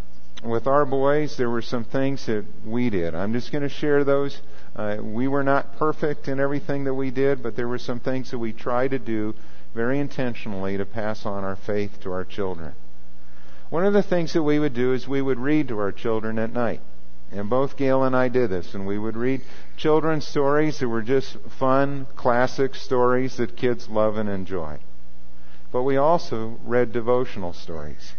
with 0.43 0.67
our 0.67 0.87
boys, 0.87 1.37
there 1.37 1.51
were 1.51 1.61
some 1.61 1.85
things 1.85 2.25
that 2.25 2.47
we 2.65 2.89
did. 2.89 3.15
I'm 3.15 3.35
just 3.35 3.53
going 3.53 3.61
to 3.61 3.69
share 3.69 4.03
those. 4.03 4.41
Uh, 4.75 4.97
we 5.03 5.29
were 5.29 5.45
not 5.45 5.77
perfect 5.77 6.27
in 6.27 6.41
everything 6.41 6.85
that 6.85 6.95
we 6.95 7.11
did, 7.11 7.43
but 7.43 7.55
there 7.55 7.69
were 7.69 7.77
some 7.77 8.01
things 8.01 8.31
that 8.31 8.39
we 8.39 8.55
tried 8.55 8.93
to 8.93 8.99
do 8.99 9.35
very 9.75 9.99
intentionally 9.99 10.79
to 10.79 10.87
pass 10.87 11.27
on 11.27 11.45
our 11.45 11.57
faith 11.57 12.01
to 12.01 12.13
our 12.13 12.25
children. 12.25 12.73
One 13.71 13.85
of 13.85 13.93
the 13.93 14.03
things 14.03 14.33
that 14.33 14.43
we 14.43 14.59
would 14.59 14.73
do 14.73 14.95
is 14.95 15.07
we 15.07 15.21
would 15.21 15.39
read 15.39 15.69
to 15.69 15.79
our 15.79 15.93
children 15.93 16.39
at 16.39 16.53
night. 16.53 16.81
And 17.31 17.51
both 17.51 17.77
Gail 17.77 18.03
and 18.03 18.17
I 18.17 18.29
did 18.29 18.49
this, 18.49 18.75
and 18.75 18.87
we 18.87 18.99
would 18.99 19.17
read 19.17 19.43
children's 19.77 20.27
stories 20.27 20.79
that 20.79 20.89
were 20.89 21.03
just 21.03 21.37
fun, 21.59 22.07
classic 22.17 22.75
stories 22.75 23.37
that 23.37 23.57
kids 23.57 23.91
love 23.91 24.17
and 24.17 24.29
enjoy. 24.29 24.79
But 25.71 25.83
we 25.83 25.99
also 25.99 26.59
read 26.65 26.93
devotional 26.93 27.53
stories. 27.53 28.15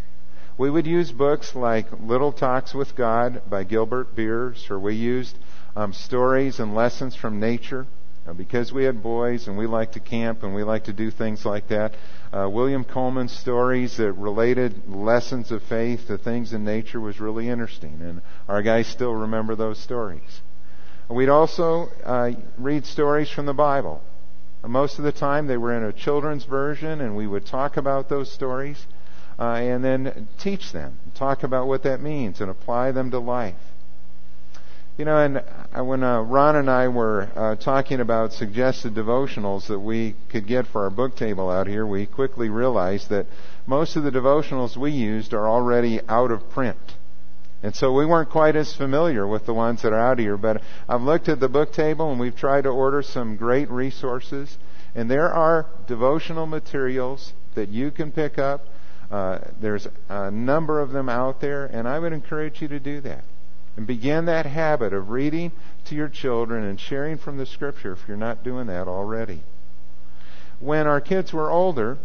We 0.60 0.70
would 0.70 0.86
use 0.86 1.12
books 1.12 1.56
like 1.56 1.88
Little 2.00 2.32
Talks 2.32 2.76
with 2.76 2.96
God 2.96 3.42
by 3.50 3.64
Gilbert 3.64 4.16
Beers, 4.16 4.68
or 4.70 4.78
we 4.78 4.94
used 4.94 5.40
um, 5.76 5.94
stories 5.94 6.60
and 6.60 6.76
lessons 6.76 7.16
from 7.16 7.40
nature 7.40 7.88
because 8.34 8.72
we 8.72 8.84
had 8.84 9.02
boys 9.02 9.48
and 9.48 9.58
we 9.58 9.68
like 9.68 9.94
to 9.94 10.00
camp 10.00 10.44
and 10.44 10.54
we 10.54 10.64
like 10.64 10.86
to 10.86 10.94
do 10.94 11.12
things 11.12 11.46
like 11.46 11.68
that. 11.70 11.94
Uh, 12.32 12.50
William 12.50 12.84
Coleman's 12.84 13.32
stories 13.32 13.98
that 13.98 14.14
related 14.14 14.88
lessons 14.88 15.52
of 15.52 15.64
faith 15.64 16.08
to 16.08 16.18
things 16.18 16.54
in 16.54 16.64
nature 16.64 17.00
was 17.00 17.20
really 17.20 17.50
interesting, 17.50 18.00
and 18.02 18.22
our 18.48 18.62
guys 18.62 18.88
still 18.88 19.14
remember 19.14 19.56
those 19.56 19.80
stories. 19.80 20.42
We'd 21.10 21.30
also 21.30 21.90
uh, 22.04 22.32
read 22.58 22.86
stories 22.86 23.32
from 23.32 23.48
the 23.48 23.54
Bible. 23.54 24.02
Most 24.64 25.00
of 25.00 25.06
the 25.06 25.12
time, 25.12 25.48
they 25.48 25.58
were 25.58 25.76
in 25.76 25.84
a 25.84 25.94
children's 25.94 26.44
version, 26.44 27.02
and 27.02 27.16
we 27.16 27.26
would 27.26 27.46
talk 27.46 27.78
about 27.78 28.10
those 28.10 28.32
stories 28.32 28.86
uh, 29.40 29.54
and 29.54 29.84
then 29.84 30.28
teach 30.38 30.72
them, 30.72 31.00
talk 31.16 31.44
about 31.44 31.68
what 31.68 31.84
that 31.84 32.02
means, 32.02 32.42
and 32.42 32.52
apply 32.52 32.92
them 32.92 33.10
to 33.12 33.20
life. 33.20 33.69
You 35.00 35.06
know, 35.06 35.18
and 35.18 35.38
uh, 35.38 35.82
when 35.82 36.04
uh, 36.04 36.20
Ron 36.24 36.58
and 36.58 36.70
I 36.70 36.90
were 36.90 37.30
uh, 37.34 37.56
talking 37.56 38.02
about 38.02 38.34
suggested 38.34 38.96
devotionals 38.96 39.68
that 39.68 39.80
we 39.80 40.14
could 40.28 40.46
get 40.46 40.68
for 40.68 40.84
our 40.84 40.90
book 40.90 41.16
table 41.16 41.50
out 41.50 41.68
here, 41.68 41.86
we 41.86 42.06
quickly 42.06 42.50
realized 42.50 43.08
that 43.08 43.26
most 43.66 43.96
of 43.96 44.04
the 44.04 44.12
devotionals 44.12 44.76
we 44.76 44.92
used 44.92 45.34
are 45.34 45.48
already 45.48 46.02
out 46.10 46.32
of 46.32 46.50
print. 46.50 46.98
And 47.64 47.74
so 47.74 47.94
we 47.94 48.06
weren't 48.06 48.30
quite 48.30 48.58
as 48.58 48.76
familiar 48.76 49.26
with 49.26 49.46
the 49.46 49.54
ones 49.54 49.84
that 49.84 49.94
are 49.94 50.12
out 50.12 50.20
here, 50.20 50.36
but 50.36 50.62
I've 50.90 51.02
looked 51.02 51.30
at 51.30 51.40
the 51.40 51.48
book 51.48 51.72
table 51.72 52.12
and 52.12 52.20
we've 52.20 52.36
tried 52.36 52.66
to 52.66 52.70
order 52.70 53.02
some 53.02 53.38
great 53.38 53.72
resources. 53.72 54.58
And 54.96 55.10
there 55.10 55.32
are 55.32 55.68
devotional 55.88 56.46
materials 56.46 57.32
that 57.56 57.70
you 57.70 57.92
can 57.92 58.12
pick 58.12 58.38
up. 58.38 58.66
Uh, 59.10 59.40
there's 59.62 59.88
a 60.10 60.30
number 60.30 60.82
of 60.82 60.92
them 60.92 61.08
out 61.08 61.40
there, 61.40 61.68
and 61.68 61.88
I 61.88 62.00
would 62.00 62.12
encourage 62.12 62.62
you 62.62 62.68
to 62.68 62.82
do 62.82 63.00
that 63.00 63.24
and 63.78 63.88
begin 63.88 64.26
that 64.26 64.46
habit 64.46 64.94
of 64.94 65.10
reading 65.10 65.52
to 65.86 65.96
your 65.96 66.10
children 66.10 66.64
and 66.64 66.80
sharing 66.80 67.18
from 67.18 67.38
the 67.38 67.46
scripture 67.46 67.94
if 67.94 68.00
you're 68.08 68.18
not 68.18 68.44
doing 68.44 68.68
that 68.68 68.88
already. 68.88 69.42
When 70.60 70.88
our 70.88 71.00
kids 71.00 71.32
were 71.32 71.50
older, 71.50 71.98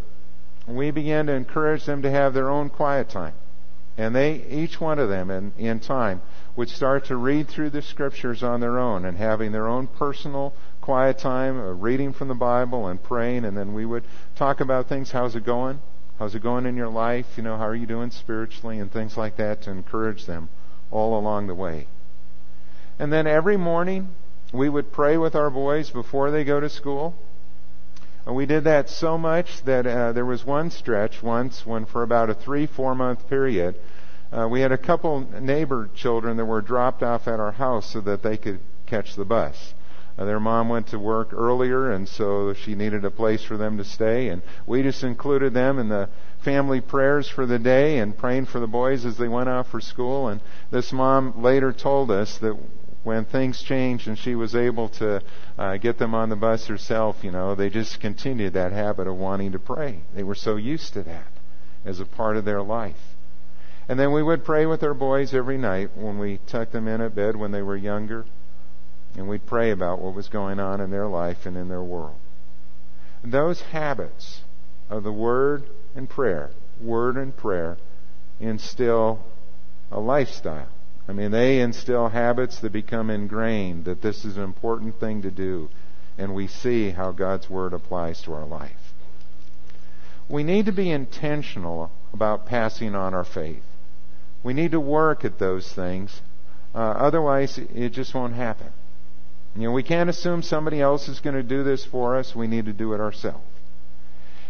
we 0.66 0.90
began 0.90 1.27
to 1.27 1.33
encourage 1.33 1.85
them 1.85 2.03
to 2.03 2.11
have 2.11 2.33
their 2.33 2.48
own 2.48 2.70
quiet 2.70 3.09
time. 3.11 3.35
And 3.96 4.14
they, 4.14 4.44
each 4.48 4.81
one 4.81 4.98
of 4.98 5.09
them 5.09 5.31
in, 5.31 5.53
in 5.57 5.81
time, 5.81 6.22
would 6.57 6.68
start 6.68 7.07
to 7.07 7.16
read 7.16 7.48
through 7.48 7.70
the 7.70 7.83
scriptures 7.83 8.42
on 8.42 8.61
their 8.61 8.79
own 8.79 9.05
and 9.05 9.16
having 9.16 9.53
their 9.53 9.68
own 9.68 9.87
personal 9.87 10.53
quiet 10.81 11.18
time, 11.18 11.59
uh, 11.59 11.72
reading 11.72 12.12
from 12.12 12.29
the 12.29 12.35
Bible 12.35 12.88
and 12.88 13.03
praying, 13.03 13.44
and 13.44 13.57
then 13.57 13.72
we 13.72 13.87
would 13.87 14.05
talk 14.37 14.61
about 14.61 14.88
things. 14.88 15.11
How's 15.12 15.37
it 15.37 15.44
going? 15.44 15.81
How's 16.18 16.35
it 16.35 16.42
going 16.42 16.66
in 16.66 16.77
your 16.77 16.88
life? 16.88 17.27
You 17.37 17.42
know, 17.42 17.57
how 17.57 17.66
are 17.66 17.74
you 17.74 17.87
doing 17.87 18.11
spiritually 18.11 18.79
and 18.79 18.92
things 18.92 19.16
like 19.16 19.37
that 19.37 19.62
to 19.62 19.70
encourage 19.70 20.27
them 20.27 20.48
all 20.94 21.18
along 21.18 21.48
the 21.48 21.54
way. 21.54 21.87
And 22.98 23.12
then 23.12 23.26
every 23.26 23.57
morning, 23.57 24.09
we 24.52 24.68
would 24.68 24.92
pray 24.92 25.16
with 25.16 25.35
our 25.35 25.50
boys 25.50 25.90
before 25.90 26.30
they 26.30 26.44
go 26.44 26.61
to 26.61 26.68
school. 26.68 27.14
And 28.24 28.35
we 28.37 28.46
did 28.46 28.64
that 28.64 28.88
so 28.88 29.18
much 29.18 29.62
that 29.64 29.87
uh, 29.87 30.12
there 30.12 30.24
was 30.24 30.46
one 30.46 30.70
stretch 30.70 31.22
once 31.22 31.66
when, 31.66 31.85
for 31.85 32.02
about 32.02 32.30
a 32.30 32.35
three, 32.35 32.66
four 32.66 32.94
month 32.94 33.28
period, 33.28 33.74
uh, 34.33 34.48
we 34.48 34.61
had 34.61 34.72
a 34.72 34.78
couple 34.78 35.20
neighbor 35.40 35.90
children 35.94 36.37
that 36.38 36.44
were 36.44 36.62
dropped 36.62 37.02
off 37.02 37.28
at 37.28 37.38
our 37.40 37.52
house 37.52 37.92
so 37.92 38.00
that 38.00 38.22
they 38.22 38.37
could 38.37 38.61
catch 38.87 39.16
the 39.16 39.24
bus. 39.24 39.74
Uh, 40.16 40.24
their 40.24 40.40
mom 40.40 40.68
went 40.68 40.87
to 40.88 40.98
work 40.98 41.33
earlier, 41.33 41.90
and 41.90 42.09
so 42.09 42.55
she 42.55 42.74
needed 42.74 43.05
a 43.05 43.11
place 43.11 43.42
for 43.42 43.57
them 43.57 43.77
to 43.79 43.85
stay. 43.85 44.29
And 44.29 44.42
we 44.66 44.83
just 44.83 45.03
included 45.03 45.55
them 45.55 45.79
in 45.79 45.88
the 45.88 46.09
family 46.44 46.81
prayers 46.81 47.29
for 47.29 47.46
the 47.46 47.59
day 47.59 47.98
and 47.98 48.16
praying 48.16 48.46
for 48.46 48.61
the 48.61 48.66
boys 48.66 49.05
as 49.05 49.16
they 49.16 49.29
went 49.29 49.48
out 49.48 49.66
for 49.66 49.81
school. 49.81 50.29
And 50.29 50.40
this 50.70 50.92
mom 50.92 51.42
later 51.42 51.72
told 51.72 52.11
us 52.11 52.38
that 52.38 52.57
when 53.03 53.24
things 53.24 53.62
changed 53.62 54.09
and 54.09 54.18
she 54.18 54.35
was 54.35 54.55
able 54.55 54.88
to 54.88 55.20
uh, 55.59 55.77
get 55.79 55.98
them 55.98 56.14
on 56.14 56.29
the 56.31 56.37
bus 56.37 56.66
herself, 56.66 57.16
you 57.22 57.31
know, 57.31 57.55
they 57.55 57.68
just 57.68 58.00
continued 58.00 58.53
that 58.55 58.72
habit 58.72 59.07
of 59.07 59.16
wanting 59.16 59.53
to 59.53 59.59
pray. 59.59 60.00
They 60.14 60.22
were 60.22 60.35
so 60.35 60.57
used 60.57 60.92
to 60.94 61.03
that. 61.03 61.27
as 61.85 62.00
a 62.00 62.07
part 62.07 62.37
of 62.37 62.44
their 62.44 62.62
life. 62.62 63.16
And 63.88 64.00
then 64.00 64.12
we 64.12 64.22
would 64.22 64.44
pray 64.44 64.64
with 64.64 64.83
our 64.83 64.94
boys 64.94 65.35
every 65.35 65.59
night 65.59 65.90
when 65.94 66.18
we 66.18 66.40
tucked 66.46 66.72
them 66.72 66.88
in 66.88 67.00
at 67.03 67.14
bed 67.14 67.37
when 67.37 67.53
they 67.53 67.61
were 67.61 67.77
younger. 67.77 68.24
And 69.16 69.29
we'd 69.29 69.46
pray 69.46 69.70
about 69.70 70.00
what 70.00 70.14
was 70.14 70.29
going 70.29 70.59
on 70.59 70.81
in 70.81 70.90
their 70.90 71.07
life 71.07 71.46
and 71.46 71.57
in 71.57 71.68
their 71.68 71.83
world. 71.83 72.16
Those 73.22 73.61
habits 73.61 74.40
of 74.90 75.03
the 75.03 75.12
Word 75.12 75.64
and 75.94 76.11
prayer, 76.11 76.50
Word 76.81 77.16
and 77.16 77.37
prayer, 77.37 77.79
instill 78.40 79.24
a 79.90 80.00
lifestyle. 80.00 80.68
I 81.09 81.12
mean, 81.12 81.31
they 81.31 81.61
instill 81.61 82.09
habits 82.09 82.59
that 82.61 82.72
become 82.72 83.11
ingrained, 83.11 83.85
that 83.85 84.03
this 84.03 84.24
is 84.24 84.37
an 84.37 84.42
important 84.42 84.98
thing 84.98 85.22
to 85.22 85.31
do, 85.31 85.68
and 86.18 86.35
we 86.35 86.46
see 86.46 86.90
how 86.90 87.12
God's 87.12 87.48
Word 87.48 87.72
applies 87.72 88.22
to 88.22 88.33
our 88.33 88.46
life. 88.46 88.92
We 90.29 90.42
need 90.42 90.66
to 90.66 90.72
be 90.72 90.90
intentional 90.90 91.90
about 92.12 92.46
passing 92.46 92.94
on 92.94 93.12
our 93.14 93.24
faith. 93.24 93.62
We 94.42 94.55
need 94.55 94.72
to 94.72 94.81
work 94.81 95.24
at 95.24 95.38
those 95.38 95.70
things. 95.72 96.20
Uh, 96.74 96.79
otherwise, 96.79 97.59
it 97.59 97.90
just 97.90 98.14
won't 98.14 98.35
happen. 98.35 98.72
You 99.57 99.62
know, 99.62 99.73
we 99.73 99.85
can't 99.85 100.11
assume 100.11 100.43
somebody 100.43 100.81
else 100.81 101.09
is 101.09 101.21
going 101.21 101.37
to 101.37 101.43
do 101.43 101.62
this 101.62 101.85
for 101.85 102.17
us. 102.17 102.35
We 102.35 102.49
need 102.49 102.64
to 102.64 102.73
do 102.73 102.93
it 102.93 103.01
ourselves. 103.01 103.45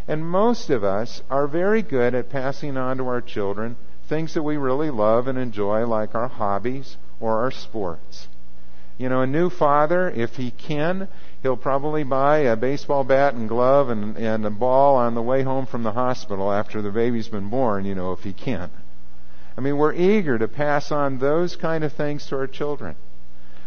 And 0.09 0.27
most 0.27 0.71
of 0.71 0.85
us 0.85 1.23
are 1.31 1.47
very 1.47 1.83
good 1.83 2.15
at 2.15 2.31
passing 2.31 2.77
on 2.77 2.99
to 2.99 3.07
our 3.09 3.21
children 3.21 3.77
things 4.09 4.35
that 4.35 4.43
we 4.43 4.57
really 4.57 4.91
love 4.91 5.29
and 5.29 5.39
enjoy, 5.39 5.87
like 5.87 6.15
our 6.15 6.29
hobbies 6.29 6.97
or 7.21 7.41
our 7.41 7.51
sports. 7.51 8.29
You 8.99 9.09
know, 9.09 9.23
a 9.23 9.27
new 9.27 9.51
father, 9.51 10.11
if 10.11 10.37
he 10.37 10.51
can, 10.51 11.09
he'll 11.43 11.57
probably 11.57 12.03
buy 12.03 12.39
a 12.39 12.57
baseball 12.57 13.03
bat 13.03 13.35
and 13.35 13.49
glove 13.49 13.89
and, 13.89 14.17
and 14.17 14.45
a 14.45 14.51
ball 14.51 14.97
on 14.97 15.15
the 15.15 15.23
way 15.23 15.43
home 15.43 15.67
from 15.67 15.83
the 15.83 15.93
hospital 15.93 16.53
after 16.53 16.81
the 16.81 16.91
baby's 16.91 17.29
been 17.29 17.49
born, 17.49 17.85
you 17.85 17.95
know, 17.95 18.13
if 18.13 18.21
he 18.21 18.33
can. 18.33 18.71
I 19.57 19.61
mean, 19.61 19.79
we're 19.79 19.95
eager 19.95 20.39
to 20.39 20.49
pass 20.49 20.93
on 20.93 21.19
those 21.19 21.57
kind 21.57 21.83
of 21.83 21.93
things 21.93 22.27
to 22.27 22.37
our 22.37 22.47
children 22.47 22.97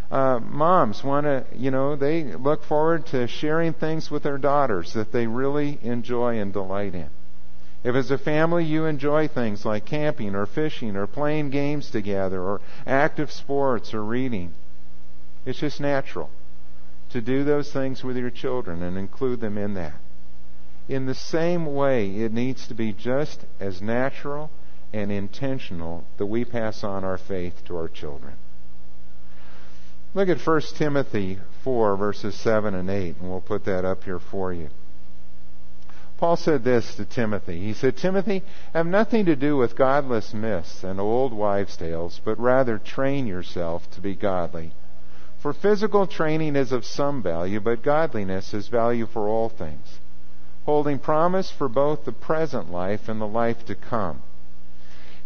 uh, 0.10 0.40
moms 0.40 1.04
want 1.04 1.26
to, 1.26 1.46
you 1.56 1.70
know, 1.70 1.96
they 1.96 2.24
look 2.24 2.64
forward 2.64 3.06
to 3.08 3.28
sharing 3.28 3.74
things 3.74 4.10
with 4.10 4.24
their 4.24 4.38
daughters 4.38 4.94
that 4.94 5.12
they 5.12 5.28
really 5.28 5.78
enjoy 5.82 6.40
and 6.40 6.54
delight 6.54 6.96
in. 6.96 7.10
If 7.84 7.96
as 7.96 8.10
a 8.10 8.18
family 8.18 8.66
you 8.66 8.86
enjoy 8.86 9.28
things 9.28 9.66
like 9.66 9.86
camping 9.86 10.36
or 10.36 10.46
fishing 10.46 10.96
or 10.96 11.08
playing 11.08 11.50
games 11.52 11.92
together 11.92 12.42
or 12.42 12.62
active 12.86 13.32
sports 13.32 13.94
or 13.94 14.04
reading, 14.04 14.54
it's 15.46 15.60
just 15.60 15.80
natural 15.80 16.30
to 17.10 17.22
do 17.22 17.44
those 17.44 17.72
things 17.72 18.04
with 18.04 18.18
your 18.18 18.30
children 18.30 18.84
and 18.84 18.98
include 18.98 19.40
them 19.40 19.58
in 19.58 19.74
that. 19.76 19.94
In 20.90 21.06
the 21.06 21.16
same 21.16 21.66
way, 21.66 22.10
it 22.18 22.32
needs 22.32 22.68
to 22.68 22.74
be 22.74 22.94
just 22.94 23.46
as 23.60 23.82
natural 23.82 24.50
and 24.94 25.12
intentional 25.12 26.06
that 26.18 26.26
we 26.26 26.46
pass 26.46 26.84
on 26.84 27.04
our 27.04 27.18
faith 27.18 27.64
to 27.66 27.76
our 27.76 27.90
children. 27.90 28.36
Look 30.14 30.30
at 30.30 30.40
1 30.40 30.62
Timothy 30.76 31.40
4, 31.64 31.98
verses 31.98 32.36
7 32.36 32.74
and 32.74 32.90
8, 32.90 33.18
and 33.20 33.30
we'll 33.30 33.42
put 33.42 33.66
that 33.66 33.86
up 33.86 34.04
here 34.04 34.20
for 34.20 34.54
you. 34.54 34.70
Paul 36.18 36.36
said 36.36 36.64
this 36.64 36.96
to 36.96 37.06
Timothy. 37.06 37.60
He 37.60 37.74
said, 37.74 37.96
Timothy, 37.96 38.42
have 38.74 38.88
nothing 38.88 39.26
to 39.26 39.36
do 39.36 39.56
with 39.56 39.76
godless 39.76 40.34
myths 40.34 40.84
and 40.84 41.00
old 41.00 41.32
wives' 41.32 41.78
tales, 41.78 42.20
but 42.26 42.40
rather 42.40 42.80
train 42.80 43.28
yourself 43.28 43.90
to 43.92 44.02
be 44.02 44.16
godly. 44.16 44.72
For 45.40 45.54
physical 45.54 46.08
training 46.08 46.56
is 46.56 46.72
of 46.72 46.86
some 46.86 47.22
value, 47.22 47.60
but 47.60 47.84
godliness 47.84 48.54
is 48.56 48.68
value 48.68 49.06
for 49.06 49.28
all 49.28 49.50
things, 49.50 50.00
holding 50.66 50.98
promise 50.98 51.52
for 51.52 51.70
both 51.70 52.06
the 52.06 52.12
present 52.12 52.72
life 52.72 53.08
and 53.08 53.22
the 53.22 53.28
life 53.28 53.64
to 53.68 53.76
come. 53.76 54.24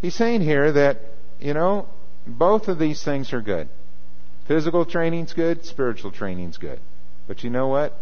He's 0.01 0.15
saying 0.15 0.41
here 0.41 0.73
that, 0.73 0.99
you 1.39 1.53
know, 1.53 1.87
both 2.27 2.67
of 2.67 2.79
these 2.79 3.01
things 3.01 3.31
are 3.31 3.41
good. 3.41 3.69
Physical 4.47 4.85
training's 4.85 5.33
good, 5.33 5.65
spiritual 5.65 6.11
training's 6.11 6.57
good. 6.57 6.79
But 7.27 7.43
you 7.43 7.49
know 7.49 7.67
what? 7.67 7.97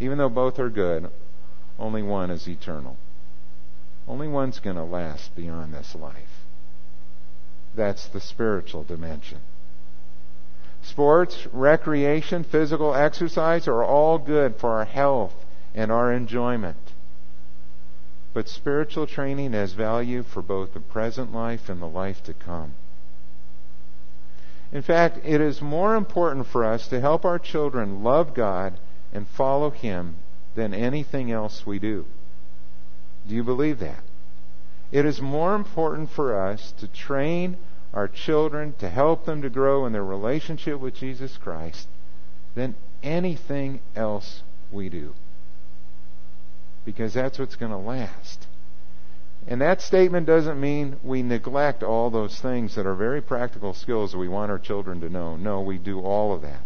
Even 0.00 0.18
though 0.18 0.28
both 0.28 0.58
are 0.58 0.70
good, 0.70 1.10
only 1.78 2.02
one 2.02 2.30
is 2.30 2.48
eternal. 2.48 2.96
Only 4.06 4.28
one's 4.28 4.58
going 4.58 4.76
to 4.76 4.84
last 4.84 5.34
beyond 5.36 5.74
this 5.74 5.94
life. 5.94 6.44
That's 7.74 8.08
the 8.08 8.20
spiritual 8.20 8.84
dimension. 8.84 9.38
Sports, 10.82 11.46
recreation, 11.52 12.44
physical 12.44 12.94
exercise 12.94 13.68
are 13.68 13.84
all 13.84 14.18
good 14.18 14.56
for 14.56 14.70
our 14.70 14.84
health 14.84 15.34
and 15.74 15.92
our 15.92 16.12
enjoyment. 16.12 16.92
But 18.32 18.48
spiritual 18.48 19.06
training 19.06 19.52
has 19.52 19.72
value 19.72 20.22
for 20.22 20.42
both 20.42 20.72
the 20.72 20.80
present 20.80 21.32
life 21.34 21.68
and 21.68 21.82
the 21.82 21.86
life 21.86 22.22
to 22.24 22.34
come. 22.34 22.74
In 24.72 24.82
fact, 24.82 25.18
it 25.24 25.40
is 25.40 25.62
more 25.62 25.96
important 25.96 26.46
for 26.46 26.64
us 26.64 26.88
to 26.88 27.00
help 27.00 27.24
our 27.24 27.38
children 27.38 28.02
love 28.04 28.34
God 28.34 28.78
and 29.12 29.26
follow 29.26 29.70
Him 29.70 30.16
than 30.54 30.74
anything 30.74 31.32
else 31.32 31.66
we 31.66 31.78
do. 31.78 32.04
Do 33.26 33.34
you 33.34 33.44
believe 33.44 33.78
that? 33.78 34.02
It 34.90 35.04
is 35.04 35.20
more 35.20 35.54
important 35.54 36.10
for 36.10 36.38
us 36.38 36.72
to 36.78 36.88
train 36.88 37.56
our 37.94 38.08
children 38.08 38.74
to 38.78 38.90
help 38.90 39.24
them 39.24 39.42
to 39.42 39.50
grow 39.50 39.86
in 39.86 39.92
their 39.92 40.04
relationship 40.04 40.80
with 40.80 40.94
Jesus 40.94 41.36
Christ 41.36 41.88
than 42.54 42.74
anything 43.02 43.80
else 43.94 44.42
we 44.70 44.88
do. 44.88 45.14
Because 46.84 47.14
that's 47.14 47.38
what's 47.38 47.56
going 47.56 47.72
to 47.72 47.78
last. 47.78 48.47
And 49.50 49.62
that 49.62 49.80
statement 49.80 50.26
doesn't 50.26 50.60
mean 50.60 51.00
we 51.02 51.22
neglect 51.22 51.82
all 51.82 52.10
those 52.10 52.38
things 52.38 52.74
that 52.74 52.86
are 52.86 52.94
very 52.94 53.22
practical 53.22 53.72
skills 53.72 54.12
that 54.12 54.18
we 54.18 54.28
want 54.28 54.50
our 54.50 54.58
children 54.58 55.00
to 55.00 55.08
know. 55.08 55.36
No, 55.36 55.62
we 55.62 55.78
do 55.78 56.00
all 56.00 56.34
of 56.34 56.42
that. 56.42 56.60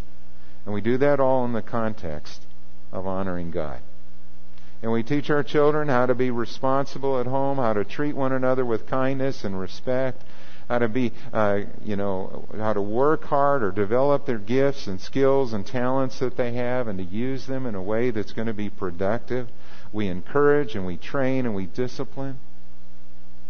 And 0.65 0.73
we 0.73 0.81
do 0.81 0.97
that 0.97 1.21
all 1.21 1.45
in 1.45 1.53
the 1.53 1.61
context 1.61 2.45
of 2.91 3.07
honoring 3.07 3.51
God. 3.51 3.79
And 4.81 4.91
we 4.91 5.01
teach 5.01 5.29
our 5.29 5.43
children 5.43 5.87
how 5.87 6.07
to 6.07 6.13
be 6.13 6.29
responsible 6.29 7.21
at 7.21 7.25
home, 7.25 7.57
how 7.57 7.71
to 7.71 7.85
treat 7.85 8.17
one 8.17 8.33
another 8.33 8.65
with 8.65 8.85
kindness 8.85 9.45
and 9.45 9.57
respect, 9.57 10.21
how 10.67 10.79
to 10.79 10.89
be, 10.89 11.13
uh, 11.31 11.61
you 11.85 11.95
know, 11.95 12.49
how 12.57 12.73
to 12.73 12.81
work 12.81 13.23
hard 13.23 13.63
or 13.63 13.71
develop 13.71 14.25
their 14.25 14.39
gifts 14.39 14.87
and 14.87 14.99
skills 14.99 15.53
and 15.53 15.65
talents 15.65 16.19
that 16.19 16.35
they 16.35 16.51
have 16.51 16.89
and 16.89 16.99
to 16.99 17.05
use 17.05 17.47
them 17.47 17.65
in 17.65 17.75
a 17.75 17.81
way 17.81 18.11
that's 18.11 18.33
going 18.33 18.47
to 18.47 18.53
be 18.53 18.69
productive. 18.69 19.47
We 19.93 20.09
encourage 20.09 20.75
and 20.75 20.85
we 20.85 20.97
train 20.97 21.45
and 21.45 21.55
we 21.55 21.65
discipline. 21.65 22.39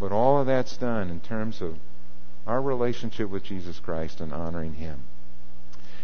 But 0.04 0.12
all 0.12 0.38
of 0.42 0.48
that's 0.48 0.76
done 0.76 1.10
in 1.10 1.22
terms 1.22 1.62
of 1.62 1.78
our 2.46 2.62
relationship 2.62 3.30
with 3.30 3.46
Jesus 3.46 3.80
Christ 3.80 4.20
and 4.20 4.34
honoring 4.34 4.74
Him. 4.74 5.00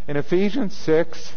In 0.08 0.16
Ephesians 0.16 0.74
6, 0.74 1.34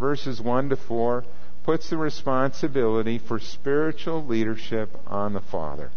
verses 0.00 0.40
1 0.40 0.70
to 0.70 0.76
4, 0.76 1.24
puts 1.62 1.90
the 1.90 1.98
responsibility 1.98 3.18
for 3.18 3.38
spiritual 3.38 4.24
leadership 4.24 4.98
on 5.06 5.34
the 5.34 5.42
Father. 5.42 5.90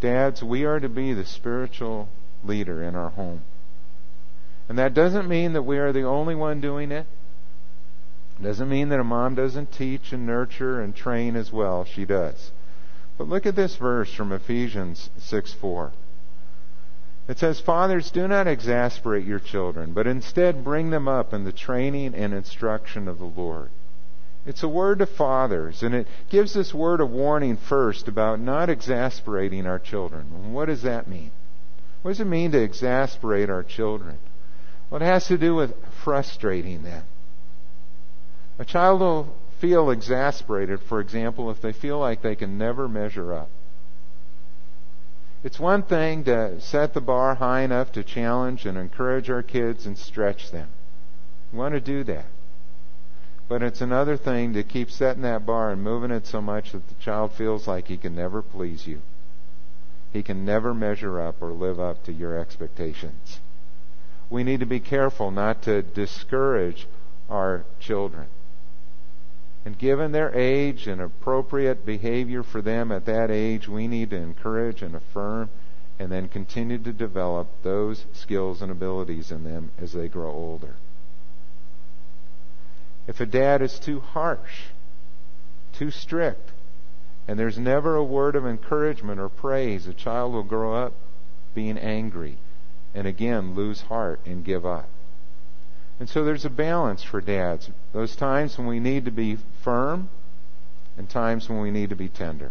Dads, 0.00 0.40
we 0.40 0.64
are 0.64 0.78
to 0.78 0.88
be 0.88 1.12
the 1.12 1.26
spiritual 1.26 2.08
leader 2.44 2.80
in 2.80 2.94
our 2.94 3.10
home. 3.10 3.42
And 4.68 4.78
that 4.78 4.94
doesn't 4.94 5.26
mean 5.26 5.54
that 5.54 5.62
we 5.62 5.78
are 5.78 5.92
the 5.92 6.04
only 6.04 6.36
one 6.36 6.60
doing 6.60 6.92
it. 6.92 7.06
It 8.38 8.44
doesn't 8.44 8.68
mean 8.68 8.90
that 8.90 9.00
a 9.00 9.04
mom 9.04 9.34
doesn't 9.34 9.72
teach 9.72 10.12
and 10.12 10.24
nurture 10.24 10.80
and 10.80 10.94
train 10.94 11.34
as 11.34 11.50
well. 11.50 11.84
She 11.84 12.04
does. 12.04 12.52
But 13.16 13.28
look 13.28 13.46
at 13.46 13.56
this 13.56 13.76
verse 13.76 14.12
from 14.12 14.32
Ephesians 14.32 15.10
6 15.18 15.52
4. 15.54 15.92
It 17.26 17.38
says, 17.38 17.60
Fathers, 17.60 18.10
do 18.10 18.28
not 18.28 18.46
exasperate 18.46 19.24
your 19.24 19.38
children, 19.38 19.92
but 19.92 20.06
instead 20.06 20.64
bring 20.64 20.90
them 20.90 21.08
up 21.08 21.32
in 21.32 21.44
the 21.44 21.52
training 21.52 22.14
and 22.14 22.34
instruction 22.34 23.08
of 23.08 23.18
the 23.18 23.24
Lord. 23.24 23.70
It's 24.46 24.62
a 24.62 24.68
word 24.68 24.98
to 24.98 25.06
fathers, 25.06 25.82
and 25.82 25.94
it 25.94 26.06
gives 26.28 26.52
this 26.52 26.74
word 26.74 27.00
of 27.00 27.10
warning 27.10 27.56
first 27.56 28.08
about 28.08 28.40
not 28.40 28.68
exasperating 28.68 29.66
our 29.66 29.78
children. 29.78 30.52
What 30.52 30.66
does 30.66 30.82
that 30.82 31.08
mean? 31.08 31.30
What 32.02 32.10
does 32.10 32.20
it 32.20 32.26
mean 32.26 32.52
to 32.52 32.62
exasperate 32.62 33.48
our 33.48 33.62
children? 33.62 34.18
Well, 34.90 35.00
it 35.00 35.04
has 35.06 35.26
to 35.28 35.38
do 35.38 35.54
with 35.54 35.72
frustrating 36.04 36.82
them. 36.82 37.04
A 38.58 38.66
child 38.66 39.00
will 39.00 39.34
feel 39.64 39.90
exasperated, 39.90 40.78
for 40.78 41.00
example, 41.00 41.50
if 41.50 41.62
they 41.62 41.72
feel 41.72 41.98
like 41.98 42.20
they 42.20 42.36
can 42.36 42.58
never 42.58 42.86
measure 42.86 43.32
up. 43.32 43.48
It's 45.42 45.58
one 45.58 45.82
thing 45.84 46.24
to 46.24 46.60
set 46.60 46.92
the 46.92 47.00
bar 47.00 47.36
high 47.36 47.62
enough 47.62 47.90
to 47.92 48.04
challenge 48.04 48.66
and 48.66 48.76
encourage 48.76 49.30
our 49.30 49.42
kids 49.42 49.86
and 49.86 49.96
stretch 49.96 50.50
them. 50.50 50.68
We 51.50 51.58
want 51.58 51.72
to 51.72 51.80
do 51.80 52.04
that. 52.04 52.26
But 53.48 53.62
it's 53.62 53.80
another 53.80 54.18
thing 54.18 54.52
to 54.52 54.62
keep 54.62 54.90
setting 54.90 55.22
that 55.22 55.46
bar 55.46 55.70
and 55.70 55.82
moving 55.82 56.10
it 56.10 56.26
so 56.26 56.42
much 56.42 56.72
that 56.72 56.86
the 56.88 57.02
child 57.02 57.32
feels 57.32 57.66
like 57.66 57.88
he 57.88 57.96
can 57.96 58.14
never 58.14 58.42
please 58.42 58.86
you. 58.86 59.00
He 60.12 60.22
can 60.22 60.44
never 60.44 60.74
measure 60.74 61.18
up 61.18 61.40
or 61.40 61.52
live 61.52 61.80
up 61.80 62.04
to 62.04 62.12
your 62.12 62.38
expectations. 62.38 63.40
We 64.28 64.44
need 64.44 64.60
to 64.60 64.66
be 64.66 64.80
careful 64.80 65.30
not 65.30 65.62
to 65.62 65.80
discourage 65.80 66.86
our 67.30 67.64
children. 67.80 68.26
And 69.64 69.78
given 69.78 70.12
their 70.12 70.34
age 70.34 70.86
and 70.86 71.00
appropriate 71.00 71.86
behavior 71.86 72.42
for 72.42 72.60
them 72.60 72.92
at 72.92 73.06
that 73.06 73.30
age, 73.30 73.66
we 73.66 73.88
need 73.88 74.10
to 74.10 74.16
encourage 74.16 74.82
and 74.82 74.94
affirm 74.94 75.48
and 75.98 76.10
then 76.10 76.28
continue 76.28 76.78
to 76.78 76.92
develop 76.92 77.48
those 77.62 78.04
skills 78.12 78.60
and 78.60 78.70
abilities 78.70 79.30
in 79.30 79.44
them 79.44 79.70
as 79.80 79.92
they 79.92 80.08
grow 80.08 80.30
older. 80.30 80.74
If 83.06 83.20
a 83.20 83.26
dad 83.26 83.62
is 83.62 83.78
too 83.78 84.00
harsh, 84.00 84.64
too 85.72 85.90
strict, 85.90 86.50
and 87.28 87.38
there's 87.38 87.58
never 87.58 87.96
a 87.96 88.04
word 88.04 88.36
of 88.36 88.46
encouragement 88.46 89.20
or 89.20 89.28
praise, 89.28 89.86
a 89.86 89.94
child 89.94 90.32
will 90.32 90.42
grow 90.42 90.74
up 90.74 90.92
being 91.54 91.78
angry 91.78 92.38
and 92.94 93.06
again 93.06 93.54
lose 93.54 93.82
heart 93.82 94.20
and 94.26 94.44
give 94.44 94.66
up. 94.66 94.88
And 96.00 96.08
so 96.08 96.24
there's 96.24 96.44
a 96.44 96.50
balance 96.50 97.02
for 97.02 97.20
dads. 97.20 97.70
Those 97.92 98.16
times 98.16 98.58
when 98.58 98.66
we 98.66 98.80
need 98.80 99.04
to 99.04 99.10
be 99.10 99.38
firm 99.62 100.08
and 100.96 101.08
times 101.08 101.48
when 101.48 101.60
we 101.60 101.70
need 101.70 101.90
to 101.90 101.96
be 101.96 102.08
tender. 102.08 102.50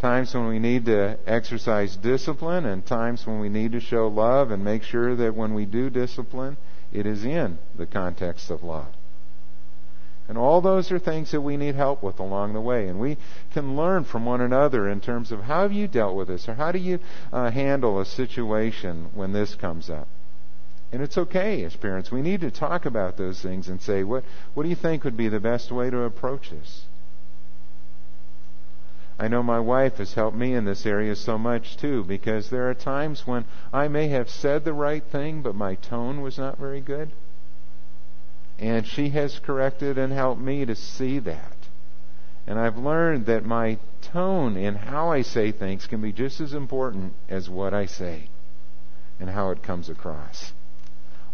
Times 0.00 0.32
when 0.32 0.46
we 0.46 0.60
need 0.60 0.84
to 0.84 1.18
exercise 1.26 1.96
discipline 1.96 2.64
and 2.64 2.86
times 2.86 3.26
when 3.26 3.40
we 3.40 3.48
need 3.48 3.72
to 3.72 3.80
show 3.80 4.06
love 4.06 4.52
and 4.52 4.64
make 4.64 4.84
sure 4.84 5.16
that 5.16 5.34
when 5.34 5.54
we 5.54 5.64
do 5.64 5.90
discipline, 5.90 6.56
it 6.92 7.04
is 7.04 7.24
in 7.24 7.58
the 7.76 7.86
context 7.86 8.50
of 8.50 8.62
love. 8.62 8.86
And 10.28 10.36
all 10.36 10.60
those 10.60 10.92
are 10.92 10.98
things 10.98 11.30
that 11.32 11.40
we 11.40 11.56
need 11.56 11.74
help 11.74 12.02
with 12.02 12.20
along 12.20 12.52
the 12.52 12.60
way. 12.60 12.86
And 12.86 13.00
we 13.00 13.16
can 13.52 13.76
learn 13.76 14.04
from 14.04 14.26
one 14.26 14.42
another 14.42 14.88
in 14.88 15.00
terms 15.00 15.32
of 15.32 15.42
how 15.42 15.62
have 15.62 15.72
you 15.72 15.88
dealt 15.88 16.14
with 16.14 16.28
this 16.28 16.48
or 16.48 16.54
how 16.54 16.70
do 16.70 16.78
you 16.78 17.00
uh, 17.32 17.50
handle 17.50 17.98
a 17.98 18.04
situation 18.04 19.08
when 19.14 19.32
this 19.32 19.54
comes 19.54 19.88
up. 19.88 20.06
And 20.90 21.02
it's 21.02 21.18
okay 21.18 21.62
as 21.64 21.76
parents. 21.76 22.10
We 22.10 22.22
need 22.22 22.40
to 22.40 22.50
talk 22.50 22.86
about 22.86 23.16
those 23.16 23.42
things 23.42 23.68
and 23.68 23.80
say, 23.80 24.04
what, 24.04 24.24
what 24.54 24.62
do 24.62 24.70
you 24.70 24.74
think 24.74 25.04
would 25.04 25.16
be 25.16 25.28
the 25.28 25.40
best 25.40 25.70
way 25.70 25.90
to 25.90 26.02
approach 26.02 26.50
this? 26.50 26.82
I 29.18 29.28
know 29.28 29.42
my 29.42 29.58
wife 29.58 29.96
has 29.96 30.14
helped 30.14 30.36
me 30.36 30.54
in 30.54 30.64
this 30.64 30.86
area 30.86 31.16
so 31.16 31.36
much 31.36 31.76
too, 31.76 32.04
because 32.04 32.48
there 32.48 32.70
are 32.70 32.74
times 32.74 33.26
when 33.26 33.44
I 33.72 33.88
may 33.88 34.08
have 34.08 34.30
said 34.30 34.64
the 34.64 34.72
right 34.72 35.02
thing, 35.02 35.42
but 35.42 35.56
my 35.56 35.74
tone 35.74 36.22
was 36.22 36.38
not 36.38 36.56
very 36.56 36.80
good. 36.80 37.10
And 38.58 38.86
she 38.86 39.10
has 39.10 39.40
corrected 39.40 39.98
and 39.98 40.12
helped 40.12 40.40
me 40.40 40.64
to 40.64 40.74
see 40.74 41.18
that. 41.18 41.56
And 42.46 42.58
I've 42.58 42.78
learned 42.78 43.26
that 43.26 43.44
my 43.44 43.78
tone 44.00 44.56
in 44.56 44.74
how 44.74 45.10
I 45.10 45.22
say 45.22 45.52
things 45.52 45.86
can 45.86 46.00
be 46.00 46.12
just 46.12 46.40
as 46.40 46.54
important 46.54 47.12
as 47.28 47.50
what 47.50 47.74
I 47.74 47.86
say 47.86 48.28
and 49.20 49.28
how 49.28 49.50
it 49.50 49.62
comes 49.62 49.88
across. 49.88 50.52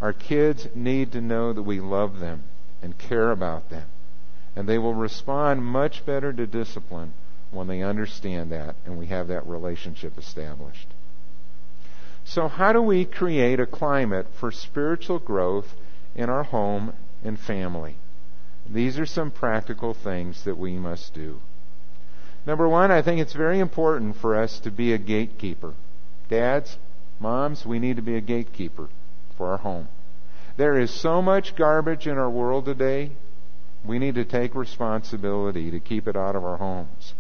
Our 0.01 0.13
kids 0.13 0.69
need 0.75 1.13
to 1.13 1.21
know 1.21 1.53
that 1.53 1.63
we 1.63 1.81
love 1.81 2.19
them 2.21 2.43
and 2.83 2.99
care 2.99 3.31
about 3.31 3.71
them. 3.71 3.87
And 4.57 4.69
they 4.69 4.79
will 4.79 4.95
respond 4.95 5.65
much 5.65 6.05
better 6.05 6.33
to 6.33 6.47
discipline 6.47 7.13
when 7.51 7.67
they 7.69 7.83
understand 7.83 8.51
that 8.53 8.77
and 8.85 8.99
we 8.99 9.07
have 9.07 9.29
that 9.29 9.47
relationship 9.47 10.19
established. 10.19 10.89
So, 12.25 12.49
how 12.49 12.73
do 12.73 12.81
we 12.81 13.05
create 13.05 13.61
a 13.61 13.67
climate 13.67 14.27
for 14.33 14.51
spiritual 14.51 15.19
growth 15.19 15.75
in 16.15 16.29
our 16.29 16.45
home 16.45 16.95
and 17.23 17.39
family? 17.39 17.97
These 18.69 18.99
are 18.99 19.07
some 19.07 19.31
practical 19.31 19.93
things 19.93 20.45
that 20.45 20.57
we 20.57 20.73
must 20.75 21.15
do. 21.15 21.41
Number 22.47 22.69
one, 22.69 22.91
I 22.91 23.03
think 23.03 23.21
it's 23.21 23.35
very 23.35 23.59
important 23.59 24.17
for 24.17 24.37
us 24.37 24.59
to 24.61 24.71
be 24.71 24.93
a 24.93 24.99
gatekeeper. 24.99 25.75
Dads, 26.29 26.79
moms, 27.21 27.67
we 27.67 27.79
need 27.79 27.97
to 27.97 28.03
be 28.03 28.17
a 28.17 28.21
gatekeeper 28.21 28.89
for 29.45 29.51
our 29.51 29.59
home. 29.59 29.89
There 30.57 30.79
is 30.79 30.91
so 30.91 31.21
much 31.21 31.55
garbage 31.55 32.07
in 32.07 32.17
our 32.17 32.31
world 32.31 32.65
today, 32.65 33.11
we 33.85 33.99
need 33.99 34.15
to 34.15 34.25
take 34.25 34.55
responsibility 34.55 35.71
to 35.71 35.81
keep 35.81 36.09
it 36.09 36.17
out 36.17 36.35
of 36.35 36.45
our 36.47 36.57
homes. 36.57 37.13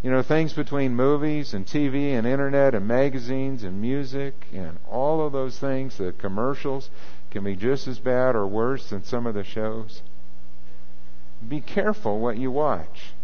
You 0.00 0.12
know, 0.12 0.22
things 0.22 0.52
between 0.52 0.94
movies 0.94 1.54
and 1.54 1.66
TV 1.66 2.16
and 2.16 2.24
internet 2.24 2.76
and 2.76 2.86
magazines 2.86 3.64
and 3.64 3.80
music 3.80 4.34
and 4.52 4.78
all 4.88 5.26
of 5.26 5.32
those 5.32 5.58
things, 5.58 5.98
the 5.98 6.12
commercials 6.12 6.88
can 7.32 7.42
be 7.42 7.56
just 7.56 7.88
as 7.88 7.98
bad 7.98 8.36
or 8.36 8.46
worse 8.46 8.90
than 8.90 9.02
some 9.02 9.26
of 9.26 9.34
the 9.34 9.42
shows. 9.42 10.02
Be 11.48 11.60
careful 11.60 12.20
what 12.20 12.36
you 12.36 12.52
watch. 12.52 13.14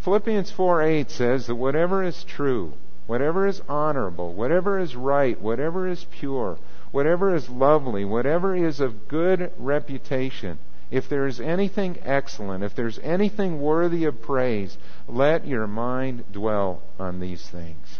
Philippians 0.00 0.50
4 0.50 0.82
8 0.82 1.10
says 1.10 1.46
that 1.46 1.54
whatever 1.54 2.02
is 2.02 2.22
true, 2.24 2.74
whatever 3.06 3.46
is 3.46 3.62
honorable, 3.66 4.34
whatever 4.34 4.78
is 4.78 4.94
right, 4.94 5.40
whatever 5.40 5.88
is 5.88 6.04
pure, 6.10 6.58
whatever 6.92 7.34
is 7.34 7.48
lovely, 7.48 8.04
whatever 8.04 8.54
is 8.54 8.78
of 8.78 9.08
good 9.08 9.50
reputation, 9.58 10.58
if 10.90 11.08
there 11.08 11.26
is 11.26 11.40
anything 11.40 11.98
excellent, 12.04 12.62
if 12.62 12.74
there's 12.74 12.98
anything 12.98 13.60
worthy 13.60 14.04
of 14.04 14.20
praise, 14.20 14.76
let 15.08 15.46
your 15.46 15.66
mind 15.66 16.22
dwell 16.30 16.82
on 16.98 17.18
these 17.18 17.48
things. 17.48 17.98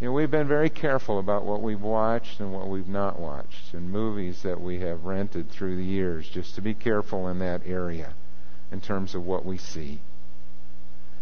You 0.00 0.08
know, 0.08 0.14
we've 0.14 0.30
been 0.30 0.48
very 0.48 0.70
careful 0.70 1.18
about 1.18 1.44
what 1.44 1.62
we've 1.62 1.80
watched 1.80 2.40
and 2.40 2.52
what 2.52 2.68
we've 2.68 2.88
not 2.88 3.20
watched, 3.20 3.74
and 3.74 3.90
movies 3.90 4.42
that 4.42 4.60
we 4.60 4.80
have 4.80 5.04
rented 5.04 5.50
through 5.50 5.76
the 5.76 5.84
years, 5.84 6.28
just 6.28 6.54
to 6.54 6.60
be 6.60 6.74
careful 6.74 7.28
in 7.28 7.40
that 7.40 7.62
area 7.66 8.14
in 8.70 8.80
terms 8.80 9.14
of 9.14 9.24
what 9.24 9.44
we 9.44 9.58
see. 9.58 10.00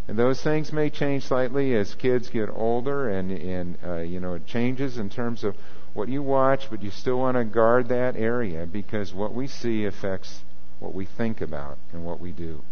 And 0.09 0.19
those 0.19 0.43
things 0.43 0.73
may 0.73 0.91
change 0.91 1.25
slightly 1.25 1.75
as 1.75 1.95
kids 1.95 2.31
get 2.31 2.49
older, 2.51 3.09
and, 3.09 3.31
and 3.31 3.79
uh, 3.85 3.99
you 3.99 4.19
know, 4.19 4.35
it 4.35 4.47
changes 4.47 4.99
in 4.99 5.09
terms 5.09 5.45
of 5.45 5.57
what 5.93 6.09
you 6.09 6.23
watch, 6.23 6.71
but 6.71 6.83
you 6.83 6.91
still 6.91 7.19
want 7.19 7.37
to 7.37 7.45
guard 7.45 7.89
that 7.89 8.17
area 8.17 8.67
because 8.67 9.13
what 9.13 9.35
we 9.35 9.47
see 9.47 9.85
affects 9.85 10.43
what 10.79 10.95
we 10.95 11.05
think 11.05 11.41
about 11.41 11.79
and 11.93 12.05
what 12.05 12.21
we 12.21 12.33
do. 12.33 12.63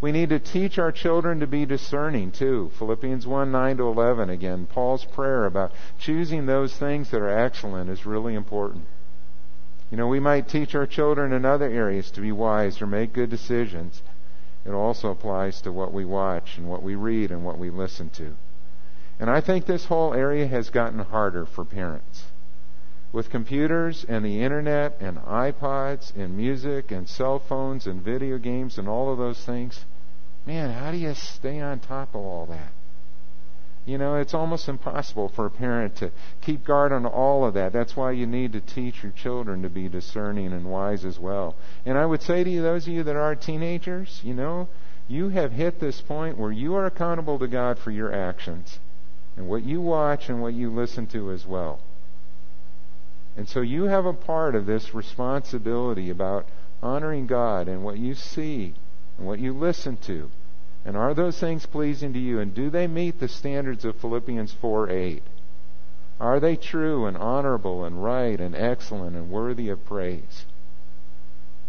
We 0.00 0.12
need 0.12 0.28
to 0.28 0.38
teach 0.38 0.78
our 0.78 0.92
children 0.92 1.40
to 1.40 1.46
be 1.46 1.64
discerning 1.64 2.30
too. 2.30 2.70
Philippians 2.78 3.26
1 3.26 3.50
9 3.50 3.76
to 3.78 3.82
11 3.84 4.28
again. 4.28 4.66
Paul's 4.66 5.04
prayer 5.06 5.46
about 5.46 5.72
choosing 5.98 6.44
those 6.46 6.76
things 6.76 7.10
that 7.10 7.22
are 7.22 7.38
excellent 7.38 7.88
is 7.88 8.04
really 8.04 8.34
important. 8.34 8.84
You 9.90 9.96
know, 9.96 10.08
we 10.08 10.20
might 10.20 10.48
teach 10.48 10.74
our 10.74 10.86
children 10.86 11.32
in 11.32 11.44
other 11.44 11.70
areas 11.70 12.10
to 12.10 12.20
be 12.20 12.32
wise 12.32 12.82
or 12.82 12.86
make 12.86 13.12
good 13.12 13.30
decisions. 13.30 14.02
It 14.64 14.72
also 14.72 15.10
applies 15.10 15.60
to 15.62 15.72
what 15.72 15.92
we 15.92 16.04
watch 16.04 16.58
and 16.58 16.68
what 16.68 16.82
we 16.82 16.94
read 16.94 17.30
and 17.30 17.44
what 17.44 17.58
we 17.58 17.70
listen 17.70 18.10
to. 18.10 18.34
And 19.18 19.30
I 19.30 19.40
think 19.40 19.64
this 19.64 19.86
whole 19.86 20.12
area 20.12 20.46
has 20.46 20.68
gotten 20.68 20.98
harder 20.98 21.46
for 21.46 21.64
parents. 21.64 22.24
With 23.12 23.30
computers 23.30 24.04
and 24.06 24.22
the 24.22 24.42
internet 24.42 24.98
and 25.00 25.16
iPods 25.18 26.14
and 26.14 26.36
music 26.36 26.90
and 26.90 27.08
cell 27.08 27.38
phones 27.38 27.86
and 27.86 28.02
video 28.02 28.36
games 28.36 28.76
and 28.76 28.86
all 28.86 29.10
of 29.10 29.16
those 29.16 29.42
things, 29.42 29.86
man, 30.44 30.70
how 30.70 30.90
do 30.90 30.98
you 30.98 31.14
stay 31.14 31.60
on 31.60 31.80
top 31.80 32.14
of 32.14 32.20
all 32.20 32.44
that? 32.46 32.72
You 33.86 33.96
know, 33.96 34.16
it's 34.16 34.34
almost 34.34 34.68
impossible 34.68 35.28
for 35.28 35.46
a 35.46 35.50
parent 35.50 35.96
to 35.96 36.10
keep 36.42 36.62
guard 36.64 36.92
on 36.92 37.06
all 37.06 37.46
of 37.46 37.54
that. 37.54 37.72
That's 37.72 37.96
why 37.96 38.10
you 38.10 38.26
need 38.26 38.52
to 38.52 38.60
teach 38.60 39.02
your 39.02 39.12
children 39.12 39.62
to 39.62 39.70
be 39.70 39.88
discerning 39.88 40.52
and 40.52 40.66
wise 40.66 41.06
as 41.06 41.18
well. 41.18 41.54
And 41.86 41.96
I 41.96 42.04
would 42.04 42.20
say 42.20 42.44
to 42.44 42.50
you, 42.50 42.60
those 42.60 42.86
of 42.86 42.92
you 42.92 43.02
that 43.04 43.16
are 43.16 43.34
teenagers, 43.34 44.20
you 44.22 44.34
know, 44.34 44.68
you 45.08 45.30
have 45.30 45.52
hit 45.52 45.80
this 45.80 46.02
point 46.02 46.36
where 46.36 46.52
you 46.52 46.74
are 46.74 46.84
accountable 46.84 47.38
to 47.38 47.46
God 47.46 47.78
for 47.78 47.92
your 47.92 48.12
actions 48.12 48.78
and 49.36 49.48
what 49.48 49.64
you 49.64 49.80
watch 49.80 50.28
and 50.28 50.40
what 50.40 50.54
you 50.54 50.70
listen 50.70 51.06
to 51.08 51.30
as 51.30 51.46
well. 51.46 51.80
And 53.36 53.48
so 53.48 53.60
you 53.60 53.84
have 53.84 54.06
a 54.06 54.14
part 54.14 54.54
of 54.54 54.66
this 54.66 54.94
responsibility 54.94 56.08
about 56.08 56.46
honoring 56.82 57.26
God 57.26 57.68
and 57.68 57.84
what 57.84 57.98
you 57.98 58.14
see 58.14 58.74
and 59.18 59.26
what 59.26 59.38
you 59.38 59.52
listen 59.52 59.98
to. 59.98 60.30
And 60.84 60.96
are 60.96 61.14
those 61.14 61.38
things 61.38 61.66
pleasing 61.66 62.12
to 62.12 62.18
you? 62.18 62.38
And 62.38 62.54
do 62.54 62.70
they 62.70 62.86
meet 62.86 63.20
the 63.20 63.28
standards 63.28 63.84
of 63.84 63.96
Philippians 63.96 64.52
4 64.52 64.88
8? 64.88 65.22
Are 66.18 66.40
they 66.40 66.56
true 66.56 67.04
and 67.06 67.16
honorable 67.16 67.84
and 67.84 68.02
right 68.02 68.40
and 68.40 68.54
excellent 68.54 69.16
and 69.16 69.30
worthy 69.30 69.68
of 69.68 69.84
praise? 69.84 70.46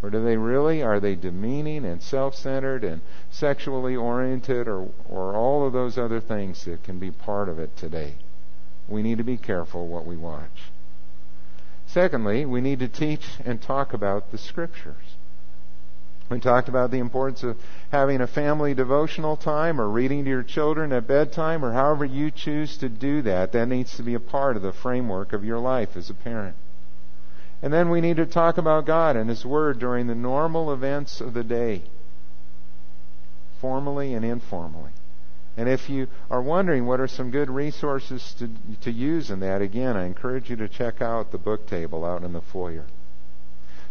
Or 0.03 0.11
do 0.11 0.23
they 0.23 0.37
really, 0.37 0.83
are 0.83 0.99
they 0.99 1.15
demeaning 1.15 1.83
and 1.83 2.01
self 2.01 2.35
centered 2.35 2.83
and 2.83 3.01
sexually 3.31 3.95
oriented 3.95 4.67
or, 4.67 4.89
or 5.09 5.35
all 5.35 5.65
of 5.65 5.73
those 5.73 5.97
other 5.97 6.19
things 6.19 6.65
that 6.65 6.83
can 6.83 6.99
be 6.99 7.09
part 7.09 7.49
of 7.49 7.57
it 7.57 7.75
today? 7.75 8.15
We 8.87 9.01
need 9.01 9.17
to 9.17 9.23
be 9.23 9.37
careful 9.37 9.87
what 9.87 10.05
we 10.05 10.15
watch. 10.15 10.71
Secondly, 11.87 12.45
we 12.45 12.61
need 12.61 12.79
to 12.79 12.87
teach 12.87 13.39
and 13.43 13.61
talk 13.61 13.93
about 13.93 14.31
the 14.31 14.37
Scriptures. 14.37 15.15
We 16.29 16.41
talked 16.41 16.67
about 16.67 16.91
the 16.91 16.99
importance 16.99 17.41
of 17.43 17.57
having 17.91 18.19
a 18.19 18.27
family 18.27 18.73
devotional 18.73 19.37
time 19.37 19.79
or 19.79 19.89
reading 19.89 20.25
to 20.25 20.29
your 20.29 20.43
children 20.43 20.91
at 20.91 21.07
bedtime 21.07 21.63
or 21.63 21.71
however 21.71 22.03
you 22.03 22.31
choose 22.31 22.77
to 22.77 22.89
do 22.89 23.21
that. 23.21 23.53
That 23.53 23.69
needs 23.69 23.95
to 23.95 24.03
be 24.03 24.13
a 24.13 24.19
part 24.19 24.57
of 24.57 24.61
the 24.61 24.73
framework 24.73 25.31
of 25.31 25.45
your 25.45 25.59
life 25.59 25.95
as 25.95 26.09
a 26.09 26.13
parent. 26.13 26.55
And 27.61 27.73
then 27.73 27.89
we 27.89 28.01
need 28.01 28.17
to 28.17 28.25
talk 28.25 28.57
about 28.57 28.85
God 28.85 29.15
and 29.15 29.29
His 29.29 29.45
Word 29.45 29.79
during 29.79 30.07
the 30.07 30.15
normal 30.15 30.71
events 30.71 31.21
of 31.21 31.33
the 31.33 31.43
day, 31.43 31.83
formally 33.59 34.13
and 34.13 34.23
informally. 34.23 34.91
And 35.57 35.67
if 35.67 35.89
you 35.89 36.07
are 36.29 36.41
wondering 36.41 36.85
what 36.85 36.99
are 36.99 37.07
some 37.07 37.31
good 37.31 37.49
resources 37.49 38.35
to, 38.37 38.47
to 38.81 38.91
use 38.91 39.31
in 39.31 39.39
that, 39.39 39.63
again, 39.63 39.97
I 39.97 40.05
encourage 40.05 40.51
you 40.51 40.55
to 40.57 40.67
check 40.67 41.01
out 41.01 41.31
the 41.31 41.39
book 41.39 41.67
table 41.67 42.05
out 42.05 42.23
in 42.23 42.33
the 42.33 42.41
foyer. 42.41 42.85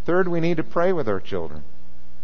Third, 0.05 0.29
we 0.29 0.39
need 0.39 0.59
to 0.59 0.63
pray 0.63 0.93
with 0.93 1.09
our 1.09 1.19
children. 1.19 1.65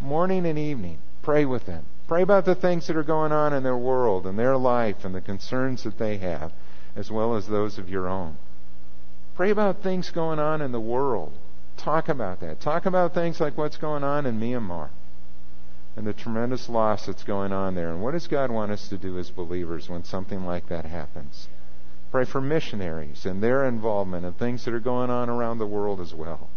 morning 0.01 0.47
and 0.47 0.59
evening. 0.59 0.99
Pray 1.23 1.45
with 1.45 1.67
them. 1.67 1.87
Pray 2.07 2.23
about 2.23 2.45
the 2.45 2.55
things 2.55 2.87
that 2.87 2.97
are 2.97 3.03
going 3.03 3.33
on 3.33 3.53
in 3.53 3.63
their 3.63 3.77
world 3.77 4.27
and 4.27 4.39
their 4.39 4.57
life 4.57 5.05
and 5.05 5.15
the 5.15 5.21
concerns 5.21 5.83
that 5.85 5.99
they 5.99 6.19
have, 6.19 6.53
as 6.95 7.11
well 7.11 7.35
as 7.35 7.47
those 7.47 7.79
of 7.79 7.89
your 7.89 8.09
own. 8.09 8.37
Pray 9.35 9.51
about 9.51 9.83
things 9.83 10.11
going 10.11 10.39
on 10.39 10.61
in 10.61 10.73
the 10.73 10.81
world. 10.81 11.33
Talk 11.77 12.09
about 12.09 12.41
that. 12.41 12.61
Talk 12.61 12.87
about 12.87 13.15
things 13.15 13.41
like 13.41 13.57
what's 13.57 13.79
going 13.79 14.05
on 14.05 14.27
in 14.27 14.39
Myanmar 14.39 14.91
and 15.97 16.07
the 16.07 16.13
tremendous 16.13 16.69
loss 16.69 17.07
that's 17.07 17.25
going 17.25 17.53
on 17.53 17.75
there. 17.75 17.91
And 17.91 18.03
what 18.03 18.13
does 18.13 18.27
God 18.27 18.51
want 18.51 18.73
us 18.73 18.89
to 18.89 18.99
do 18.99 19.19
as 19.19 19.31
believers 19.31 19.89
when 19.89 20.05
something 20.05 20.45
like 20.45 20.69
that 20.69 20.85
happens? 20.85 21.49
Pray 22.11 22.25
for 22.25 22.41
missionaries 22.41 23.25
and 23.25 23.43
their 23.43 23.65
involvement 23.65 24.27
and 24.27 24.37
things 24.37 24.65
that 24.65 24.75
are 24.75 24.81
going 24.81 25.11
on 25.11 25.31
around 25.31 25.59
the 25.59 25.67
world 25.67 26.01
as 26.01 26.13
well. 26.13 26.49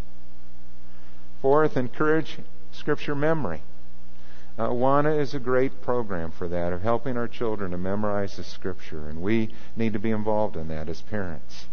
Fourth, 1.42 1.78
encourage 1.78 2.40
Scripture 2.72 3.16
memory. 3.16 3.62
Uh, 4.58 4.70
Awana 4.70 5.18
is 5.18 5.34
a 5.34 5.40
great 5.40 5.82
program 5.82 6.32
for 6.32 6.48
that, 6.48 6.74
of 6.74 6.82
helping 6.82 7.18
our 7.18 7.28
children 7.28 7.72
to 7.72 7.78
memorize 7.78 8.38
the 8.38 8.44
Scripture, 8.44 9.08
and 9.08 9.22
we 9.22 9.54
need 9.76 9.94
to 9.94 10.00
be 10.00 10.12
involved 10.12 10.56
in 10.56 10.68
that 10.70 10.90
as 10.90 11.02
parents. 11.02 11.66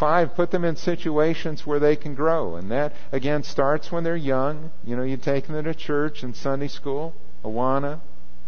Five, 0.00 0.34
put 0.34 0.50
them 0.50 0.64
in 0.64 0.76
situations 0.76 1.66
where 1.66 1.78
they 1.78 1.94
can 1.94 2.14
grow. 2.14 2.56
And 2.56 2.70
that, 2.70 2.94
again, 3.12 3.42
starts 3.42 3.92
when 3.92 4.02
they're 4.02 4.16
young. 4.16 4.70
You 4.82 4.96
know, 4.96 5.02
you 5.02 5.18
take 5.18 5.46
them 5.46 5.62
to 5.62 5.74
church 5.74 6.22
and 6.22 6.34
Sunday 6.34 6.68
school, 6.68 7.12
Awana, 7.44 8.00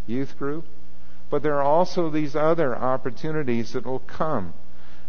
youth 0.07 0.35
group. 0.39 0.65
But 1.29 1.43
there 1.43 1.53
are 1.57 1.61
also 1.61 2.09
these 2.09 2.35
other 2.35 2.75
opportunities 2.75 3.73
that 3.73 3.85
will 3.85 3.99
come. 3.99 4.55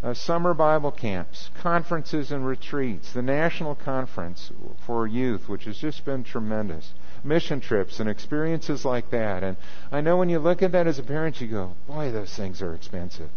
Uh, 0.02 0.12
summer 0.12 0.52
Bible 0.52 0.90
camps, 0.92 1.48
conferences 1.54 2.30
and 2.30 2.46
retreats, 2.46 3.14
the 3.14 3.22
national 3.22 3.74
conference 3.74 4.52
for 4.86 5.06
youth, 5.06 5.48
which 5.48 5.64
has 5.64 5.78
just 5.78 6.04
been 6.04 6.22
tremendous, 6.22 6.92
mission 7.24 7.58
trips 7.58 8.00
and 8.00 8.10
experiences 8.10 8.84
like 8.84 9.08
that. 9.08 9.42
And 9.42 9.56
I 9.90 10.02
know 10.02 10.18
when 10.18 10.28
you 10.28 10.40
look 10.40 10.60
at 10.60 10.72
that 10.72 10.86
as 10.86 10.98
a 10.98 11.02
parent, 11.02 11.40
you 11.40 11.46
go, 11.46 11.72
boy, 11.86 12.12
those 12.12 12.34
things 12.36 12.60
are 12.60 12.74
expensive. 12.74 13.30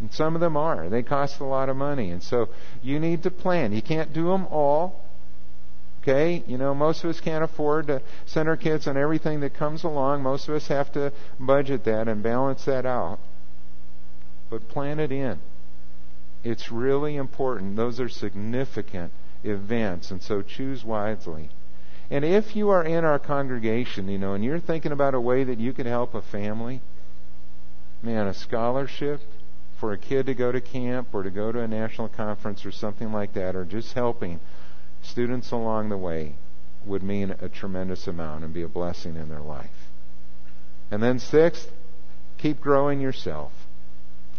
And 0.00 0.12
some 0.12 0.34
of 0.34 0.40
them 0.40 0.56
are. 0.56 0.88
They 0.88 1.02
cost 1.02 1.40
a 1.40 1.44
lot 1.44 1.68
of 1.68 1.76
money. 1.76 2.10
And 2.10 2.22
so 2.22 2.48
you 2.82 3.00
need 3.00 3.22
to 3.24 3.30
plan. 3.30 3.72
You 3.72 3.82
can't 3.82 4.12
do 4.12 4.28
them 4.28 4.46
all. 4.46 5.04
Okay? 6.02 6.44
You 6.46 6.56
know, 6.56 6.74
most 6.74 7.02
of 7.02 7.10
us 7.10 7.20
can't 7.20 7.42
afford 7.42 7.88
to 7.88 8.00
send 8.24 8.48
our 8.48 8.56
kids 8.56 8.86
on 8.86 8.96
everything 8.96 9.40
that 9.40 9.54
comes 9.54 9.84
along. 9.84 10.22
Most 10.22 10.48
of 10.48 10.54
us 10.54 10.68
have 10.68 10.92
to 10.92 11.12
budget 11.40 11.84
that 11.84 12.08
and 12.08 12.22
balance 12.22 12.64
that 12.64 12.86
out. 12.86 13.18
But 14.50 14.68
plan 14.68 15.00
it 15.00 15.12
in. 15.12 15.40
It's 16.44 16.70
really 16.70 17.16
important. 17.16 17.76
Those 17.76 17.98
are 17.98 18.08
significant 18.08 19.12
events. 19.42 20.10
And 20.10 20.22
so 20.22 20.42
choose 20.42 20.84
wisely. 20.84 21.50
And 22.10 22.24
if 22.24 22.56
you 22.56 22.70
are 22.70 22.84
in 22.84 23.04
our 23.04 23.18
congregation, 23.18 24.08
you 24.08 24.16
know, 24.16 24.32
and 24.32 24.44
you're 24.44 24.60
thinking 24.60 24.92
about 24.92 25.14
a 25.14 25.20
way 25.20 25.44
that 25.44 25.58
you 25.58 25.72
could 25.72 25.86
help 25.86 26.14
a 26.14 26.22
family, 26.22 26.80
man, 28.02 28.26
a 28.26 28.32
scholarship, 28.32 29.20
for 29.78 29.92
a 29.92 29.98
kid 29.98 30.26
to 30.26 30.34
go 30.34 30.50
to 30.50 30.60
camp 30.60 31.08
or 31.12 31.22
to 31.22 31.30
go 31.30 31.52
to 31.52 31.60
a 31.60 31.68
national 31.68 32.08
conference 32.08 32.66
or 32.66 32.72
something 32.72 33.12
like 33.12 33.34
that, 33.34 33.54
or 33.54 33.64
just 33.64 33.92
helping 33.94 34.40
students 35.02 35.52
along 35.52 35.88
the 35.88 35.96
way 35.96 36.34
would 36.84 37.02
mean 37.02 37.34
a 37.40 37.48
tremendous 37.48 38.06
amount 38.06 38.44
and 38.44 38.52
be 38.52 38.62
a 38.62 38.68
blessing 38.68 39.16
in 39.16 39.28
their 39.28 39.40
life. 39.40 39.88
And 40.90 41.02
then, 41.02 41.18
sixth, 41.18 41.70
keep 42.38 42.60
growing 42.60 43.00
yourself. 43.00 43.52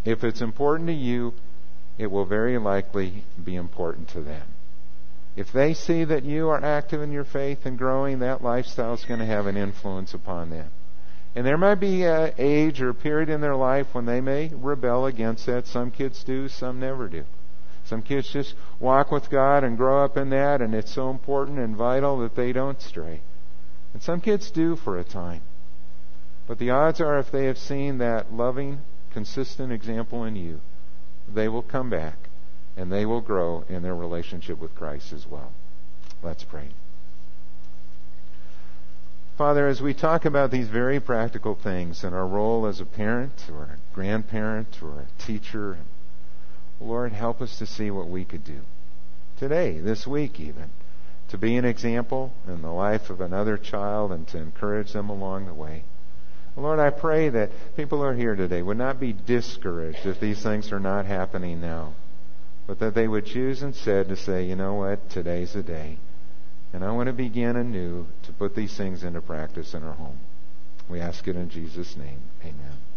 If 0.04 0.24
it's 0.24 0.42
important 0.42 0.88
to 0.88 0.94
you, 0.94 1.34
it 1.98 2.10
will 2.10 2.26
very 2.26 2.58
likely 2.58 3.24
be 3.44 3.56
important 3.56 4.08
to 4.10 4.22
them. 4.22 4.48
If 5.36 5.52
they 5.52 5.74
see 5.74 6.04
that 6.06 6.26
you 6.26 6.50
are 6.50 6.64
active 6.64 7.02
in 7.02 7.12
your 7.12 7.24
faith 7.24 7.66
and 7.66 7.78
growing, 7.78 8.20
that 8.20 8.44
lifestyle 8.44 8.94
is 8.94 9.06
going 9.06 9.20
to 9.20 9.26
have 9.26 9.46
an 9.46 9.58
influence 9.58 10.14
upon 10.14 10.50
them. 10.50 10.72
And 11.36 11.46
there 11.46 11.58
might 11.58 11.76
be 11.76 12.04
an 12.04 12.34
age 12.38 12.82
or 12.82 12.90
a 12.90 12.94
period 12.94 13.30
in 13.30 13.42
their 13.42 13.56
life 13.56 13.88
when 13.94 14.06
they 14.06 14.20
may 14.20 14.52
rebel 14.54 15.06
against 15.06 15.46
that. 15.46 15.68
Some 15.68 15.92
kids 15.92 16.24
do, 16.24 16.48
some 16.48 16.80
never 16.80 17.08
do. 17.08 17.24
Some 17.86 18.02
kids 18.02 18.30
just 18.30 18.56
walk 18.80 19.12
with 19.12 19.30
God 19.30 19.64
and 19.64 19.78
grow 19.78 20.04
up 20.04 20.18
in 20.18 20.30
that, 20.30 20.62
and 20.62 20.76
it's 20.76 20.94
so 20.94 21.10
important 21.10 21.60
and 21.60 21.76
vital 21.76 22.20
that 22.20 22.36
they 22.36 22.52
don't 22.52 22.82
stray. 22.82 23.22
And 23.94 24.02
some 24.02 24.22
kids 24.22 24.52
do 24.52 24.76
for 24.76 24.98
a 24.98 25.04
time. 25.04 25.42
But 26.48 26.58
the 26.58 26.72
odds 26.72 27.00
are, 27.00 27.18
if 27.20 27.32
they 27.32 27.46
have 27.46 27.58
seen 27.58 28.00
that 28.00 28.34
loving, 28.34 28.82
consistent 29.12 29.72
example 29.72 30.24
in 30.24 30.36
you, 30.36 30.62
they 31.28 31.48
will 31.48 31.62
come 31.62 31.90
back 31.90 32.30
and 32.76 32.92
they 32.92 33.06
will 33.06 33.22
grow 33.22 33.66
in 33.70 33.84
their 33.84 33.96
relationship 33.96 34.60
with 34.60 34.76
Christ 34.76 35.14
as 35.14 35.28
well. 35.28 35.52
Let's 36.24 36.44
pray. 36.44 36.70
Father, 39.40 39.70
as 39.70 39.82
we 39.82 39.94
talk 39.94 40.26
about 40.26 40.52
these 40.52 40.68
very 40.68 41.00
practical 41.00 41.56
things 41.56 42.04
and 42.04 42.14
our 42.14 42.28
role 42.28 42.66
as 42.68 42.82
a 42.82 42.86
parent 42.86 43.32
or 43.50 43.64
a 43.64 43.78
grandparent 43.96 44.84
or 44.84 45.00
a 45.00 45.24
teacher, 45.24 45.78
Lord, 46.82 47.14
help 47.14 47.40
us 47.42 47.58
to 47.60 47.66
see 47.66 47.90
what 47.90 48.10
we 48.10 48.26
could 48.26 48.44
do 48.44 48.60
today, 49.38 49.80
this 49.80 50.06
week 50.06 50.42
even, 50.42 50.72
to 51.30 51.38
be 51.38 51.56
an 51.56 51.64
example 51.64 52.34
in 52.50 52.62
the 52.62 52.70
life 52.70 53.10
of 53.10 53.22
another 53.22 53.58
child 53.58 54.12
and 54.12 54.28
to 54.28 54.38
encourage 54.38 54.92
them 54.92 55.10
along 55.10 55.46
the 55.46 55.54
way. 55.54 55.86
Lord, 56.58 56.80
I 56.80 56.90
pray 56.90 57.30
that 57.30 57.52
people 57.78 58.00
who 58.00 58.04
are 58.04 58.14
here 58.14 58.36
today 58.36 58.62
would 58.62 58.78
not 58.78 59.00
be 59.00 59.14
discouraged 59.14 60.06
if 60.06 60.20
these 60.20 60.44
things 60.44 60.74
are 60.74 60.82
not 60.82 61.06
happening 61.06 61.62
now, 61.62 61.94
but 62.68 62.80
that 62.80 62.94
they 62.94 63.08
would 63.08 63.26
choose 63.26 63.64
instead 63.64 64.10
to 64.10 64.18
say, 64.18 64.44
you 64.44 64.58
know 64.58 64.74
what, 64.74 65.10
today's 65.10 65.54
the 65.54 65.64
day. 65.64 65.98
And 66.74 66.84
I 66.84 66.92
want 66.92 67.08
to 67.08 67.14
begin 67.14 67.56
anew 67.56 68.06
to 68.24 68.32
put 68.34 68.56
these 68.56 68.76
things 68.76 69.04
into 69.04 69.22
practice 69.22 69.74
in 69.74 69.84
our 69.84 69.94
home. 69.94 70.20
We 70.88 71.00
ask 71.00 71.28
it 71.28 71.36
in 71.36 71.50
Jesus' 71.50 71.96
name. 71.98 72.22
Amen. 72.42 72.89